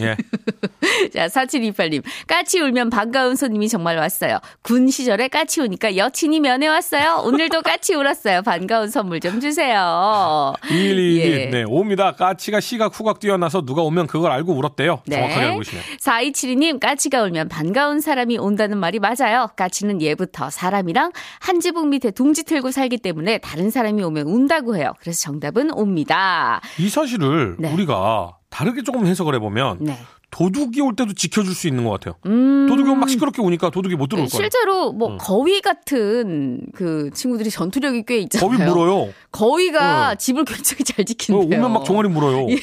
예. 0.01 0.17
자, 1.13 1.27
4728님. 1.27 2.03
까치 2.27 2.61
울면 2.61 2.91
반가운 2.91 3.37
손님이 3.37 3.69
정말 3.69 3.97
왔어요. 3.99 4.39
군 4.63 4.89
시절에 4.89 5.29
까치 5.29 5.61
오니까 5.61 5.97
여친이 5.97 6.41
면회 6.41 6.69
왔어요. 6.69 7.23
오늘도 7.25 7.63
까치 7.63 7.95
울었어요. 7.95 8.43
반가운 8.43 8.89
선물 8.89 9.21
좀 9.21 9.41
주세요. 9.41 10.55
2121. 10.71 11.41
예. 11.41 11.47
네, 11.47 11.65
옵니다. 11.67 12.13
까치가 12.13 12.61
시각 12.61 12.99
후각 12.99 13.19
뛰어나서 13.19 13.63
누가 13.65 13.83
오면 13.83 14.07
그걸 14.07 14.31
알고 14.31 14.53
울었대요. 14.55 15.03
네. 15.07 15.17
정확하게 15.17 15.47
알고 15.47 15.59
계시네요. 15.59 15.83
4272님, 16.01 16.81
까치가 16.81 17.23
울면 17.23 17.49
반가운 17.49 18.01
사람이 18.01 18.39
온다는 18.39 18.79
말이 18.79 18.99
맞아요. 19.01 19.49
까치는 19.57 20.01
예부터 20.01 20.49
사람이랑 20.51 21.13
한 21.41 21.61
지붕 21.61 21.91
밑에 21.91 22.13
둥지 22.13 22.45
틀고 22.45 22.71
살기 22.71 22.99
때문에 22.99 23.39
다른 23.39 23.71
사람이 23.71 24.03
오면 24.03 24.27
운 24.27 24.44
다고 24.49 24.77
해요. 24.77 24.93
그래서 25.01 25.21
정답은 25.23 25.73
옵니다. 25.73 26.61
이 26.79 26.89
사실을 26.89 27.57
네. 27.59 27.73
우리가 27.73 28.37
다르게 28.51 28.83
조금 28.83 29.07
해석을 29.07 29.35
해보면 29.37 29.79
네. 29.81 29.99
도둑이 30.31 30.81
올 30.81 30.97
때도 30.97 31.13
지켜줄 31.13 31.55
수 31.55 31.69
있는 31.69 31.85
것 31.85 31.91
같아요. 31.93 32.17
음. 32.27 32.67
도둑이 32.69 32.89
오면 32.89 33.01
막 33.01 33.09
시끄럽게 33.09 33.41
우니까 33.41 33.71
도둑이 33.71 33.95
못 33.95 34.09
들어올 34.09 34.27
거예요. 34.27 34.37
실제로 34.43 34.93
뭐 34.93 35.13
음. 35.13 35.19
거위 35.21 35.61
같은 35.61 36.61
그 36.75 37.11
친구들이 37.15 37.51
전투력이 37.51 38.05
꽤 38.05 38.19
있잖아요. 38.19 38.49
겁이 38.51 38.59
물어요. 38.69 39.13
거위가 39.31 40.11
어. 40.11 40.15
집을 40.17 40.45
굉장히 40.45 40.83
잘 40.83 41.03
어, 41.03 41.05
지킨대요. 41.05 41.59
오면 41.61 41.73
막 41.73 41.85
종아리 41.85 42.09
물어요. 42.09 42.51
예. 42.51 42.57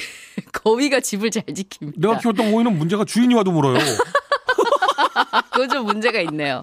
거위가 0.52 1.00
집을 1.00 1.30
잘 1.30 1.44
지킵니다. 1.44 1.94
내가 1.96 2.18
키웠던 2.18 2.52
거위는 2.52 2.76
문제가 2.78 3.04
주인이 3.06 3.34
와도 3.34 3.50
물어요. 3.52 3.78
그거 5.62 5.74
좀 5.74 5.86
문제가 5.86 6.20
있네요. 6.22 6.62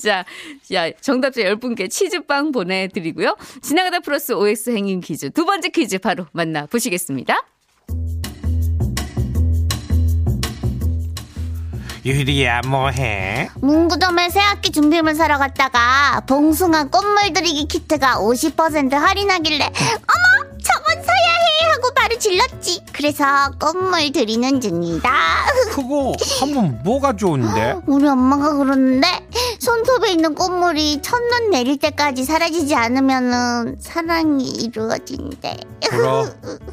자, 0.00 0.24
야, 0.72 0.90
정답자 1.00 1.42
10분께 1.42 1.90
치즈빵 1.90 2.52
보내드리고요. 2.52 3.36
지나가다 3.62 4.00
플러스 4.00 4.32
OX 4.32 4.70
행인 4.70 5.00
퀴즈. 5.00 5.30
두 5.30 5.44
번째 5.44 5.68
퀴즈 5.70 5.98
바로 5.98 6.26
만나보시겠습니다. 6.32 7.42
유리야 12.04 12.60
뭐해? 12.68 13.50
문구점에 13.56 14.30
새학기 14.30 14.70
준비물 14.70 15.16
사러 15.16 15.38
갔다가 15.38 16.20
봉숭아 16.28 16.84
꽃물 16.84 17.32
들이기 17.32 17.66
키트가 17.66 18.18
50% 18.18 18.92
할인하길래 18.92 19.64
어머 19.64 20.55
저건 20.66 21.02
사야 21.02 21.34
해 21.34 21.70
하고 21.72 21.90
바로 21.94 22.18
질렀지 22.18 22.82
그래서 22.92 23.24
꽃물 23.60 24.12
들이는 24.12 24.60
중이다 24.60 25.10
그거 25.74 26.12
하면 26.40 26.80
뭐가 26.84 27.14
좋은데? 27.16 27.76
우리 27.86 28.06
엄마가 28.08 28.54
그러는데 28.54 29.06
손톱에 29.60 30.12
있는 30.12 30.34
꽃물이 30.34 31.02
첫눈 31.02 31.50
내릴 31.50 31.78
때까지 31.78 32.24
사라지지 32.24 32.74
않으면은 32.74 33.76
사랑이 33.80 34.44
이루어진대 34.48 35.56
불어. 35.90 36.26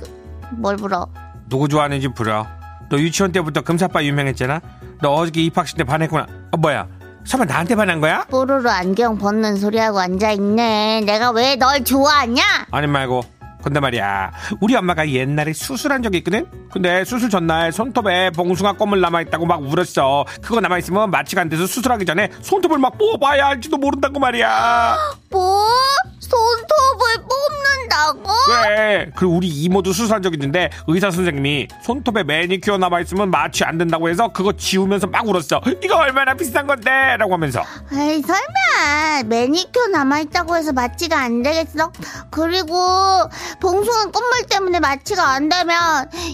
뭘 0.58 0.76
불어 0.78 1.08
누구 1.50 1.68
좋아하는지 1.68 2.10
불어. 2.10 2.46
너 2.90 2.98
유치원 2.98 3.32
때부터 3.32 3.62
금사빠 3.62 4.04
유명했잖아. 4.04 4.62
너 5.02 5.14
어저께 5.14 5.42
입학식 5.44 5.78
때 5.78 5.84
반했구나. 5.84 6.28
어 6.52 6.58
뭐야? 6.58 6.88
설마 7.26 7.46
나한테 7.46 7.76
반한 7.76 8.00
거야? 8.02 8.26
뽀로로 8.30 8.70
안경 8.70 9.18
벗는 9.18 9.56
소리하고 9.58 10.00
앉아있네 10.00 11.02
내가 11.06 11.32
왜 11.32 11.56
널 11.56 11.84
좋아하냐 11.84 12.44
아니 12.72 12.88
말고. 12.88 13.24
근데 13.64 13.80
말이야 13.80 14.32
우리 14.60 14.76
엄마가 14.76 15.10
옛날에 15.10 15.54
수술한 15.54 16.04
적이 16.04 16.20
있거든 16.20 16.46
근데 16.72 17.06
수술 17.06 17.30
전날 17.30 17.72
손톱에 17.72 18.32
봉숭아 18.32 18.74
껌을 18.74 19.00
남아있다고 19.00 19.46
막 19.46 19.62
울었어 19.62 20.26
그거 20.42 20.60
남아있으면 20.60 21.12
마취가 21.12 21.42
안 21.42 21.50
돼서 21.50 21.66
수술하기 21.66 22.06
전에 22.06 22.30
손톱을 22.42 22.78
막 22.78 22.98
뽑아야 22.98 23.48
할지도 23.48 23.78
모른다고 23.78 24.20
말이야 24.20 24.98
뭐? 25.30 25.68
손톱을? 26.20 27.33
된다고? 28.04 28.24
그래. 28.46 29.10
그리고 29.16 29.36
우리 29.36 29.48
이모도 29.48 29.94
수술한 29.94 30.22
적 30.22 30.34
있는데 30.34 30.70
의사 30.88 31.12
선생님이 31.12 31.68
손톱에 31.84 32.24
매니큐어 32.24 32.78
남아 32.78 33.02
있으면 33.02 33.32
마취 33.32 33.64
안 33.64 33.78
된다고 33.78 34.10
해서 34.10 34.28
그거 34.30 34.52
지우면서 34.54 35.08
막 35.08 35.28
울었어. 35.28 35.62
이거 35.84 35.98
얼마나 35.98 36.34
비싼 36.34 36.68
건데?라고 36.68 37.34
하면서. 37.34 37.64
에이 37.94 38.22
설마 38.22 39.24
매니큐어 39.26 39.88
남아 39.88 40.20
있다고 40.20 40.58
해서 40.58 40.74
마취가 40.74 41.20
안 41.20 41.44
되겠어? 41.44 41.92
그리고 42.30 42.76
봉숭아 43.62 44.06
꽃물 44.12 44.44
때문에 44.50 44.80
마취가 44.80 45.24
안 45.24 45.50
되면 45.50 45.76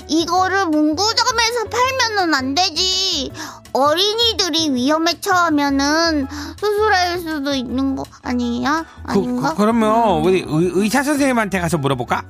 이거를 0.07 0.65
문구점에서 0.67 1.65
팔면은 1.69 2.33
안 2.33 2.55
되지 2.55 3.31
어린이들이 3.73 4.73
위험에 4.73 5.19
처하면은 5.19 6.27
수술할 6.59 7.19
수도 7.19 7.53
있는 7.53 7.95
거 7.95 8.03
아니야? 8.23 8.85
아닌가? 9.05 9.53
그, 9.55 9.61
러면 9.61 10.21
우리 10.21 10.39
의, 10.47 10.71
의사 10.73 11.03
선생님한테 11.03 11.59
가서 11.59 11.77
물어볼까? 11.77 12.23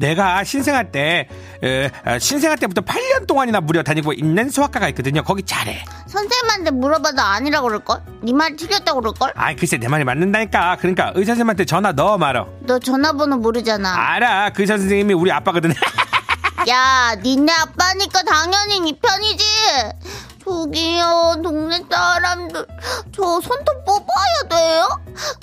내가 0.00 0.42
신생아 0.44 0.84
때 0.84 1.28
에, 1.62 1.90
아, 2.04 2.18
신생아 2.18 2.56
때부터 2.56 2.80
8년 2.80 3.26
동안이나 3.26 3.60
무려 3.60 3.82
다니고 3.82 4.14
있는 4.14 4.48
소아과가 4.48 4.88
있거든요. 4.88 5.22
거기 5.22 5.42
잘해. 5.42 5.84
선생님한테 6.06 6.70
물어봐도 6.70 7.20
아니라고 7.20 7.66
그럴걸? 7.68 8.00
네말 8.22 8.56
틀렸다고 8.56 9.00
그럴걸? 9.00 9.32
아 9.36 9.54
글쎄 9.54 9.76
내 9.76 9.88
말이 9.88 10.04
맞는다니까. 10.04 10.78
그러니까 10.80 11.12
의사 11.14 11.32
선생님한테 11.32 11.66
전화 11.66 11.92
넣어 11.92 12.16
말어. 12.16 12.48
너 12.60 12.78
전화번호 12.78 13.36
모르잖아 13.36 13.94
알아. 14.14 14.50
그 14.54 14.62
의사 14.62 14.78
선생님이 14.78 15.12
우리 15.12 15.30
아빠거든. 15.30 15.74
야 16.68 17.14
니네 17.22 17.52
아빠니까 17.52 18.22
당연히 18.22 18.80
네 18.80 18.98
편이지 19.00 19.44
저기요 20.44 21.36
동네 21.42 21.82
사람들 21.90 22.66
저 23.14 23.40
손톱 23.40 23.84
뽑아야 23.84 24.48
돼요? 24.48 24.88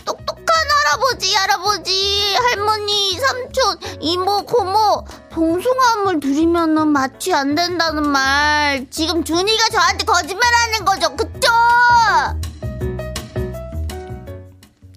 똑똑한 0.05 0.45
할아버지 0.47 1.33
할아버지 1.35 2.35
할머니 2.35 3.13
삼촌 3.19 3.77
이모 4.01 4.43
고모 4.43 5.05
봉숭아물 5.31 6.19
드리면은 6.19 6.87
마취 6.87 7.33
안 7.33 7.53
된다는 7.55 8.09
말 8.09 8.87
지금 8.89 9.23
준이가 9.23 9.69
저한테 9.69 10.03
거짓말하는 10.05 10.85
거죠 10.85 11.15
그쵸? 11.15 11.49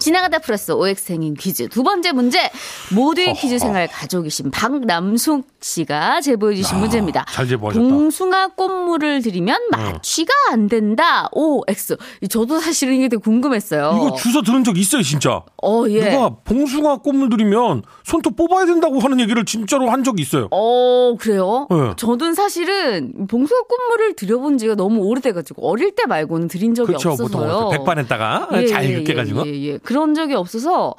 지나가다 0.01 0.39
플러스 0.39 0.73
OX 0.73 1.13
행인 1.13 1.35
퀴즈 1.35 1.69
두 1.69 1.83
번째 1.83 2.13
문제 2.13 2.51
모두의 2.95 3.35
퀴즈 3.35 3.59
생활 3.59 3.89
계신 4.25 4.51
박남숙 4.51 5.47
씨가 5.61 6.21
제보해 6.23 6.57
주신 6.57 6.79
문제입니다. 6.79 7.25
잘 7.29 7.47
제보하셨다. 7.47 7.87
봉숭아 7.87 8.49
꽃물을 8.57 9.23
드리면 9.23 9.61
마취가 9.71 10.33
안 10.51 10.69
된다. 10.69 11.29
OX. 11.33 11.97
저도 12.29 12.61
사실은 12.61 12.95
이게 12.95 13.09
되게 13.09 13.21
궁금했어요. 13.21 13.93
이거 13.97 14.17
주소 14.17 14.43
들은 14.43 14.65
적 14.65 14.77
있어요 14.79 15.03
진짜. 15.03 15.43
어, 15.63 15.85
예. 15.89 16.11
누가 16.11 16.31
봉숭아 16.45 16.99
꽃물 16.99 17.29
들이면 17.29 17.83
손톱 18.05 18.37
뽑아야 18.37 18.65
된다고 18.67 18.99
하는 19.01 19.21
얘기를 19.21 19.45
진짜로 19.45 19.91
한 19.91 20.03
적이 20.03 20.23
있어요. 20.23 20.49
어, 20.51 21.15
그래요? 21.19 21.67
네. 21.71 21.93
저는 21.97 22.35
사실은 22.35 23.27
봉숭아 23.29 23.61
꽃물을 23.69 24.15
드려본 24.17 24.59
지가 24.59 24.75
너무 24.75 25.03
오래돼가지고 25.03 25.69
어릴 25.69 25.95
때 25.95 26.07
말고는 26.07 26.49
드린 26.49 26.75
적이 26.75 26.89
그렇죠. 26.89 27.11
없어서요. 27.11 27.53
보통 27.53 27.71
백반했다가 27.71 28.49
예, 28.55 28.67
잘 28.67 28.85
예, 28.91 29.01
익혀가지고. 29.01 29.47
예, 29.47 29.51
예, 29.51 29.63
예. 29.73 29.79
그런 29.90 30.14
적이 30.14 30.35
없어서. 30.35 30.94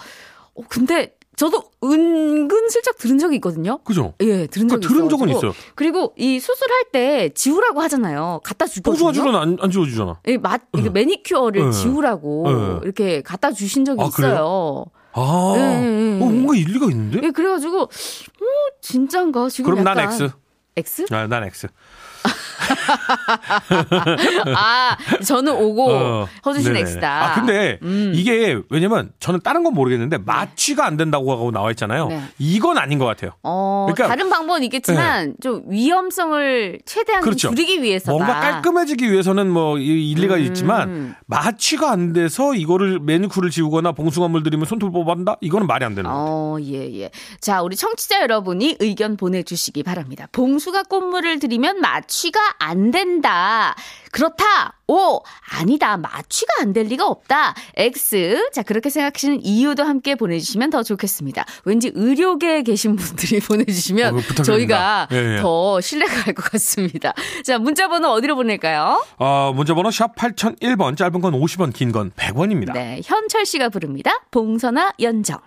어, 0.54 0.62
근데 0.68 1.16
저도 1.38 1.64
은근슬쩍 1.82 2.98
들은 2.98 3.18
적이 3.18 3.36
있거든요. 3.38 3.78
그죠? 3.86 4.14
예, 4.20 4.48
들은 4.48 4.68
적이 4.68 4.82
그러니까 4.82 4.88
들은 4.90 5.10
적은 5.10 5.30
있어가지고. 5.30 5.52
있어요. 5.54 5.74
그리고 5.76 6.14
이 6.18 6.42
수술할 6.42 6.92
때 6.92 7.30
지우라고 7.34 7.82
하잖아요. 7.84 8.42
갖다 8.44 8.68
주거든요. 8.68 8.92
봉숭아 8.92 9.12
줄은 9.14 9.40
안, 9.40 9.58
안 9.62 9.72
지워주잖아. 9.72 10.20
이 10.28 10.38
맛, 10.38 10.64
이게 10.78 10.90
매니큐어를 10.90 11.68
네. 11.68 11.72
지우라고 11.72 12.44
네. 12.48 12.80
이렇게 12.84 13.22
갖다 13.22 13.54
주신 13.54 13.86
적이 13.86 14.02
아? 14.02 14.06
있어요. 14.08 14.86
아, 15.14 15.54
예, 15.56 15.62
예, 15.62 16.18
예. 16.20 16.22
어, 16.22 16.26
뭔가 16.26 16.54
일리가 16.56 16.88
있는데? 16.88 17.22
예, 17.24 17.32
그래가지고, 17.32 17.84
어, 17.84 17.88
진짠가? 18.82 19.48
지금 19.48 19.72
그럼 19.72 19.86
난 19.86 19.98
약간 19.98 20.14
X. 20.14 20.30
X? 20.76 21.06
아, 21.14 21.28
난 21.28 21.46
X. 21.46 21.68
아, 24.56 24.98
저는 25.26 25.54
오고 25.54 25.92
어, 25.92 26.28
허준 26.46 26.64
씨는. 26.64 26.78
X다. 26.78 27.26
아, 27.26 27.34
근데 27.36 27.80
음. 27.84 28.12
이게 28.16 28.58
왜냐면 28.70 29.12
저는 29.20 29.42
다른 29.42 29.64
건 29.64 29.74
모르겠는데 29.74 30.20
마취가 30.20 30.86
안 30.86 30.98
된다고 30.98 31.32
하고 31.32 31.52
나와 31.52 31.70
있잖아요. 31.72 32.08
네. 32.08 32.22
이건 32.40 32.78
아닌 32.78 32.98
것 33.00 33.06
같아요. 33.06 33.32
어, 33.44 33.88
그러니까- 33.90 34.08
다른 34.08 34.30
방법은 34.30 34.64
있겠지만 34.64 35.36
좀 35.42 35.64
위험성을 35.68 36.80
최대한 36.86 37.22
그렇죠. 37.24 37.50
줄이기 37.50 37.82
위해서다. 37.82 38.12
뭔가 38.12 38.40
깔끔해지기 38.40 39.12
위해서는 39.12 39.50
뭐 39.50 39.78
이- 39.78 40.12
일리가 40.12 40.36
음. 40.36 40.42
있지만 40.42 41.16
마취가 41.28 41.92
안 41.92 42.14
돼서 42.14 42.54
이거를 42.54 43.00
매니큐를 43.00 43.50
지우거나 43.50 43.92
봉숭아물 43.94 44.44
들이면 44.44 44.66
손톱을 44.66 44.92
뽑아한다? 44.92 45.38
이거는 45.42 45.68
말이 45.68 45.86
안 45.86 45.96
되는 45.96 46.10
거예요. 46.10 46.26
어, 46.28 46.58
예, 46.62 47.00
예. 47.02 47.12
자, 47.40 47.62
우리 47.62 47.76
청취자 47.76 48.22
여러분이 48.22 48.78
의견 48.80 49.18
보내주시기 49.18 49.84
바랍니다. 49.84 50.28
봉수가 50.32 50.84
꽃물을 50.84 51.40
드리면 51.40 51.80
마취가 51.82 52.40
안 52.60 52.92
된다. 52.92 53.76
그렇다. 54.12 54.80
오, 54.88 55.22
아니다. 55.52 55.96
마취가 55.98 56.54
안 56.62 56.74
될 56.74 56.88
리가 56.88 57.06
없다. 57.08 57.54
X. 57.78 58.50
자, 58.54 58.62
그렇게 58.64 58.90
생각하시는 58.90 59.40
이유도 59.46 59.84
함께 59.84 60.16
보내주시면 60.16 60.70
더 60.70 60.84
좋겠습니다. 60.84 61.46
왠지 61.66 61.92
의료계에 61.94 62.64
계신 62.64 62.96
분들이 62.96 63.40
보내주시면 63.46 64.16
어. 64.16 64.22
저희가 64.44 65.08
예, 65.12 65.38
예. 65.38 65.42
더 65.42 65.80
신뢰가 65.82 66.24
갈 66.24 66.34
것 66.34 66.52
같습니다. 66.52 67.14
자, 67.46 67.58
문자번호 67.58 68.10
어디로 68.10 68.36
보낼까요? 68.36 69.04
어, 69.18 69.54
문자번호 69.56 69.92
샵 69.92 70.16
8001번, 70.16 70.98
짧은 70.98 71.22
건 71.22 71.34
50원, 71.34 71.74
긴 71.74 71.92
건 71.92 72.12
100원입니다. 72.12 72.74
네, 72.74 73.02
현철 73.04 73.46
씨가 73.46 73.70
부릅니다. 73.70 74.12
봉선아 74.32 74.94
연정. 75.02 75.40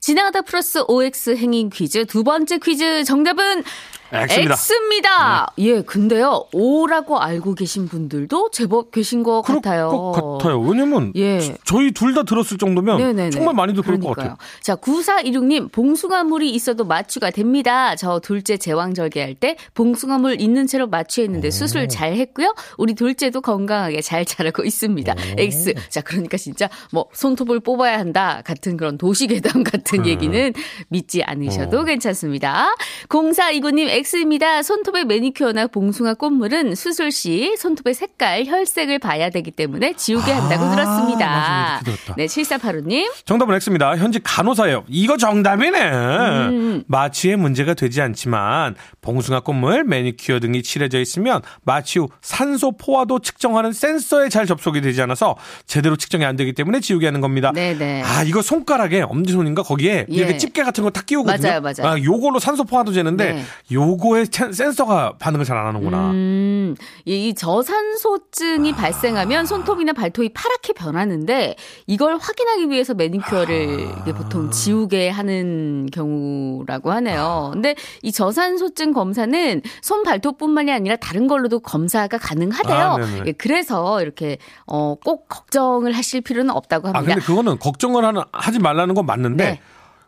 지나가다 0.00 0.42
플러스 0.42 0.84
OX 0.86 1.36
행인 1.36 1.70
퀴즈 1.70 2.04
두 2.04 2.22
번째 2.22 2.58
퀴즈 2.58 3.02
정답은 3.04 3.64
X입니다. 4.12 4.54
X입니다. 4.54 5.46
예, 5.58 5.82
근데요, 5.82 6.44
O라고 6.52 7.18
알고 7.18 7.54
계신 7.54 7.88
분들도 7.88 8.50
제법 8.50 8.90
계신 8.92 9.22
것 9.22 9.42
같아요. 9.42 9.88
것 9.90 10.38
같아요. 10.38 10.60
왜냐면 10.60 11.12
예. 11.16 11.40
저- 11.40 11.54
저희 11.64 11.92
둘 11.92 12.14
다 12.14 12.22
들었을 12.22 12.56
정도면 12.56 12.98
네네네. 12.98 13.30
정말 13.30 13.54
많이들 13.54 13.82
그럴 13.82 13.98
것. 14.00 14.14
같아요. 14.16 14.36
자, 14.62 14.74
9416님, 14.76 15.70
봉숭아물이 15.72 16.50
있어도 16.50 16.84
마취가 16.84 17.30
됩니다. 17.30 17.94
저 17.96 18.18
둘째 18.20 18.56
제왕절개 18.56 19.20
할 19.20 19.34
때 19.34 19.56
봉숭아물 19.74 20.40
있는 20.40 20.66
채로 20.66 20.86
마취했는데 20.86 21.50
수술 21.50 21.88
잘 21.88 22.14
했고요. 22.14 22.54
우리 22.78 22.94
둘째도 22.94 23.40
건강하게 23.42 24.00
잘 24.00 24.24
자라고 24.24 24.64
있습니다. 24.64 25.14
X. 25.36 25.74
자, 25.90 26.00
그러니까 26.00 26.36
진짜 26.38 26.70
뭐 26.92 27.06
손톱을 27.12 27.60
뽑아야 27.60 27.98
한다 27.98 28.40
같은 28.44 28.76
그런 28.78 28.96
도시괴담 28.96 29.62
같은 29.64 30.04
네. 30.04 30.10
얘기는 30.10 30.52
믿지 30.88 31.20
어. 31.20 31.24
않으셔도 31.26 31.84
괜찮습니다. 31.84 32.74
0429님, 33.08 33.88
X입니다. 34.04 34.62
손톱의 34.62 35.04
매니큐어나 35.04 35.68
봉숭아 35.68 36.14
꽃물은 36.14 36.74
수술 36.74 37.10
시 37.12 37.54
손톱의 37.56 37.94
색깔, 37.94 38.44
혈색을 38.44 38.98
봐야 38.98 39.30
되기 39.30 39.50
때문에 39.50 39.94
지우게 39.94 40.32
한다고 40.32 40.64
아, 40.64 40.70
들었습니다. 40.74 41.26
맞아. 41.26 42.14
네, 42.16 42.26
7485님. 42.26 43.10
정답은 43.24 43.54
X입니다. 43.54 43.96
현직 43.96 44.22
간호사예요. 44.24 44.84
이거 44.88 45.16
정답이네. 45.16 45.90
음. 45.90 46.84
마취에 46.88 47.36
문제가 47.36 47.74
되지 47.74 48.02
않지만 48.02 48.74
봉숭아 49.00 49.40
꽃물, 49.40 49.84
매니큐어 49.84 50.40
등이 50.40 50.62
칠해져 50.62 50.98
있으면 51.00 51.40
마취 51.64 51.98
후 51.98 52.08
산소 52.20 52.72
포화도 52.76 53.20
측정하는 53.20 53.72
센서에 53.72 54.28
잘 54.28 54.46
접속이 54.46 54.80
되지 54.80 55.00
않아서 55.02 55.36
제대로 55.66 55.96
측정이 55.96 56.24
안 56.24 56.36
되기 56.36 56.52
때문에 56.52 56.80
지우게 56.80 57.06
하는 57.06 57.20
겁니다. 57.20 57.52
네네. 57.54 58.02
아 58.02 58.22
이거 58.24 58.42
손가락에 58.42 59.02
엄지손인가 59.02 59.62
거기에 59.62 60.06
예. 60.10 60.14
이렇게 60.14 60.36
집게 60.36 60.62
같은 60.64 60.82
거 60.82 60.90
탁 60.96 61.04
끼우거든요. 61.06 61.46
맞아요, 61.48 61.60
맞아요. 61.60 61.92
아, 61.92 62.02
요걸로 62.02 62.38
산소 62.38 62.64
포화도 62.64 62.92
재는데 62.92 63.32
네. 63.34 63.44
요 63.72 63.85
거에 63.96 64.24
센- 64.30 64.52
센서가 64.52 65.14
반응을 65.18 65.44
잘 65.44 65.56
안 65.56 65.66
하는구나. 65.66 66.10
음, 66.10 66.74
이 67.04 67.34
저산소증이 67.34 68.72
아. 68.72 68.76
발생하면 68.76 69.46
손톱이나 69.46 69.92
발톱이 69.92 70.30
파랗게 70.30 70.72
변하는데 70.72 71.56
이걸 71.86 72.16
확인하기 72.18 72.68
위해서 72.70 72.94
매니큐어를 72.94 73.88
아. 74.00 74.04
보통 74.14 74.50
지우게 74.50 75.08
하는 75.10 75.86
경우라고 75.92 76.90
하네요. 76.92 77.50
근데 77.52 77.74
이 78.02 78.12
저산소증 78.12 78.92
검사는 78.92 79.62
손 79.82 80.02
발톱뿐만이 80.02 80.72
아니라 80.72 80.96
다른 80.96 81.26
걸로도 81.28 81.60
검사가 81.60 82.18
가능하대요. 82.18 82.76
아. 82.76 83.22
예, 83.26 83.32
그래서 83.32 84.02
이렇게 84.02 84.38
어, 84.66 84.96
꼭 85.04 85.28
걱정을 85.28 85.92
하실 85.92 86.20
필요는 86.20 86.50
없다고 86.50 86.88
아 86.88 86.92
합니다. 86.94 87.14
근데 87.14 87.24
그거는 87.26 87.58
걱정을 87.58 88.04
하는 88.04 88.22
하지 88.32 88.58
말라는 88.58 88.94
건 88.94 89.06
맞는데 89.06 89.44
네. 89.44 89.60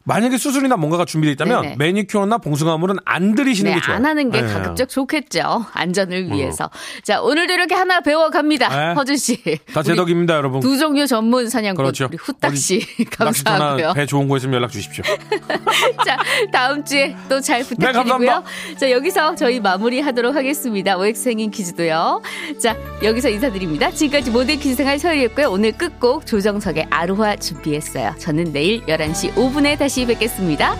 만약에 0.09 0.39
수술이나 0.39 0.77
뭔가가 0.77 1.05
준비되어 1.05 1.33
있다면 1.35 1.63
네네. 1.63 1.77
매니큐어나 1.77 2.39
봉숭아물은 2.39 2.97
안 3.05 3.35
들이시는 3.35 3.71
네, 3.71 3.77
게 3.77 3.81
좋아요. 3.83 3.97
안 3.99 4.07
하는 4.07 4.31
게 4.31 4.41
네. 4.41 4.49
가급적 4.53 4.89
좋겠죠. 4.89 5.67
안전을 5.75 6.33
위해서. 6.33 6.71
자, 7.05 7.21
오늘도 7.21 7.53
이렇게 7.53 7.75
하나 7.75 8.01
배워갑니다. 8.01 8.69
네. 8.89 8.95
허준 8.95 9.17
씨. 9.19 9.43
다 9.75 9.83
제 9.83 9.95
덕입니다, 9.95 10.35
여러분. 10.35 10.61
두 10.61 10.79
종류 10.79 11.07
전문 11.07 11.49
사냥꾼 11.51 11.77
그렇죠. 11.85 12.07
우리 12.07 12.17
후딱 12.19 12.57
씨 12.57 12.81
감사하고요. 13.11 13.93
배 13.93 14.07
좋은 14.07 14.29
거 14.29 14.37
있으면 14.39 14.55
연락 14.55 14.71
주십시오. 14.73 15.05
자 16.05 16.19
다음 16.53 16.85
주에 16.85 17.15
또 17.29 17.41
잘 17.41 17.63
부탁드리고요. 17.63 18.43
네. 18.69 18.75
자 18.77 18.91
여기서 18.91 19.35
저희 19.35 19.61
마무리하도록 19.61 20.35
하겠습니다. 20.35 20.97
OX 20.97 21.29
행인 21.29 21.51
퀴즈도요. 21.51 22.23
자 22.61 22.77
여기서 23.03 23.29
인사드립니다. 23.29 23.91
지금까지 23.91 24.31
모델 24.31 24.57
퀴즈 24.59 24.75
생활 24.77 24.99
서희였고요. 24.99 25.51
오늘 25.51 25.73
끝곡 25.73 26.27
조정석의 26.27 26.87
아로하 26.91 27.37
준비했어요. 27.37 28.15
저는 28.19 28.53
내일 28.53 28.85
11시 28.87 29.35
5분에 29.35 29.79
다시 29.99 30.07
뵙겠습니다. 30.07 30.77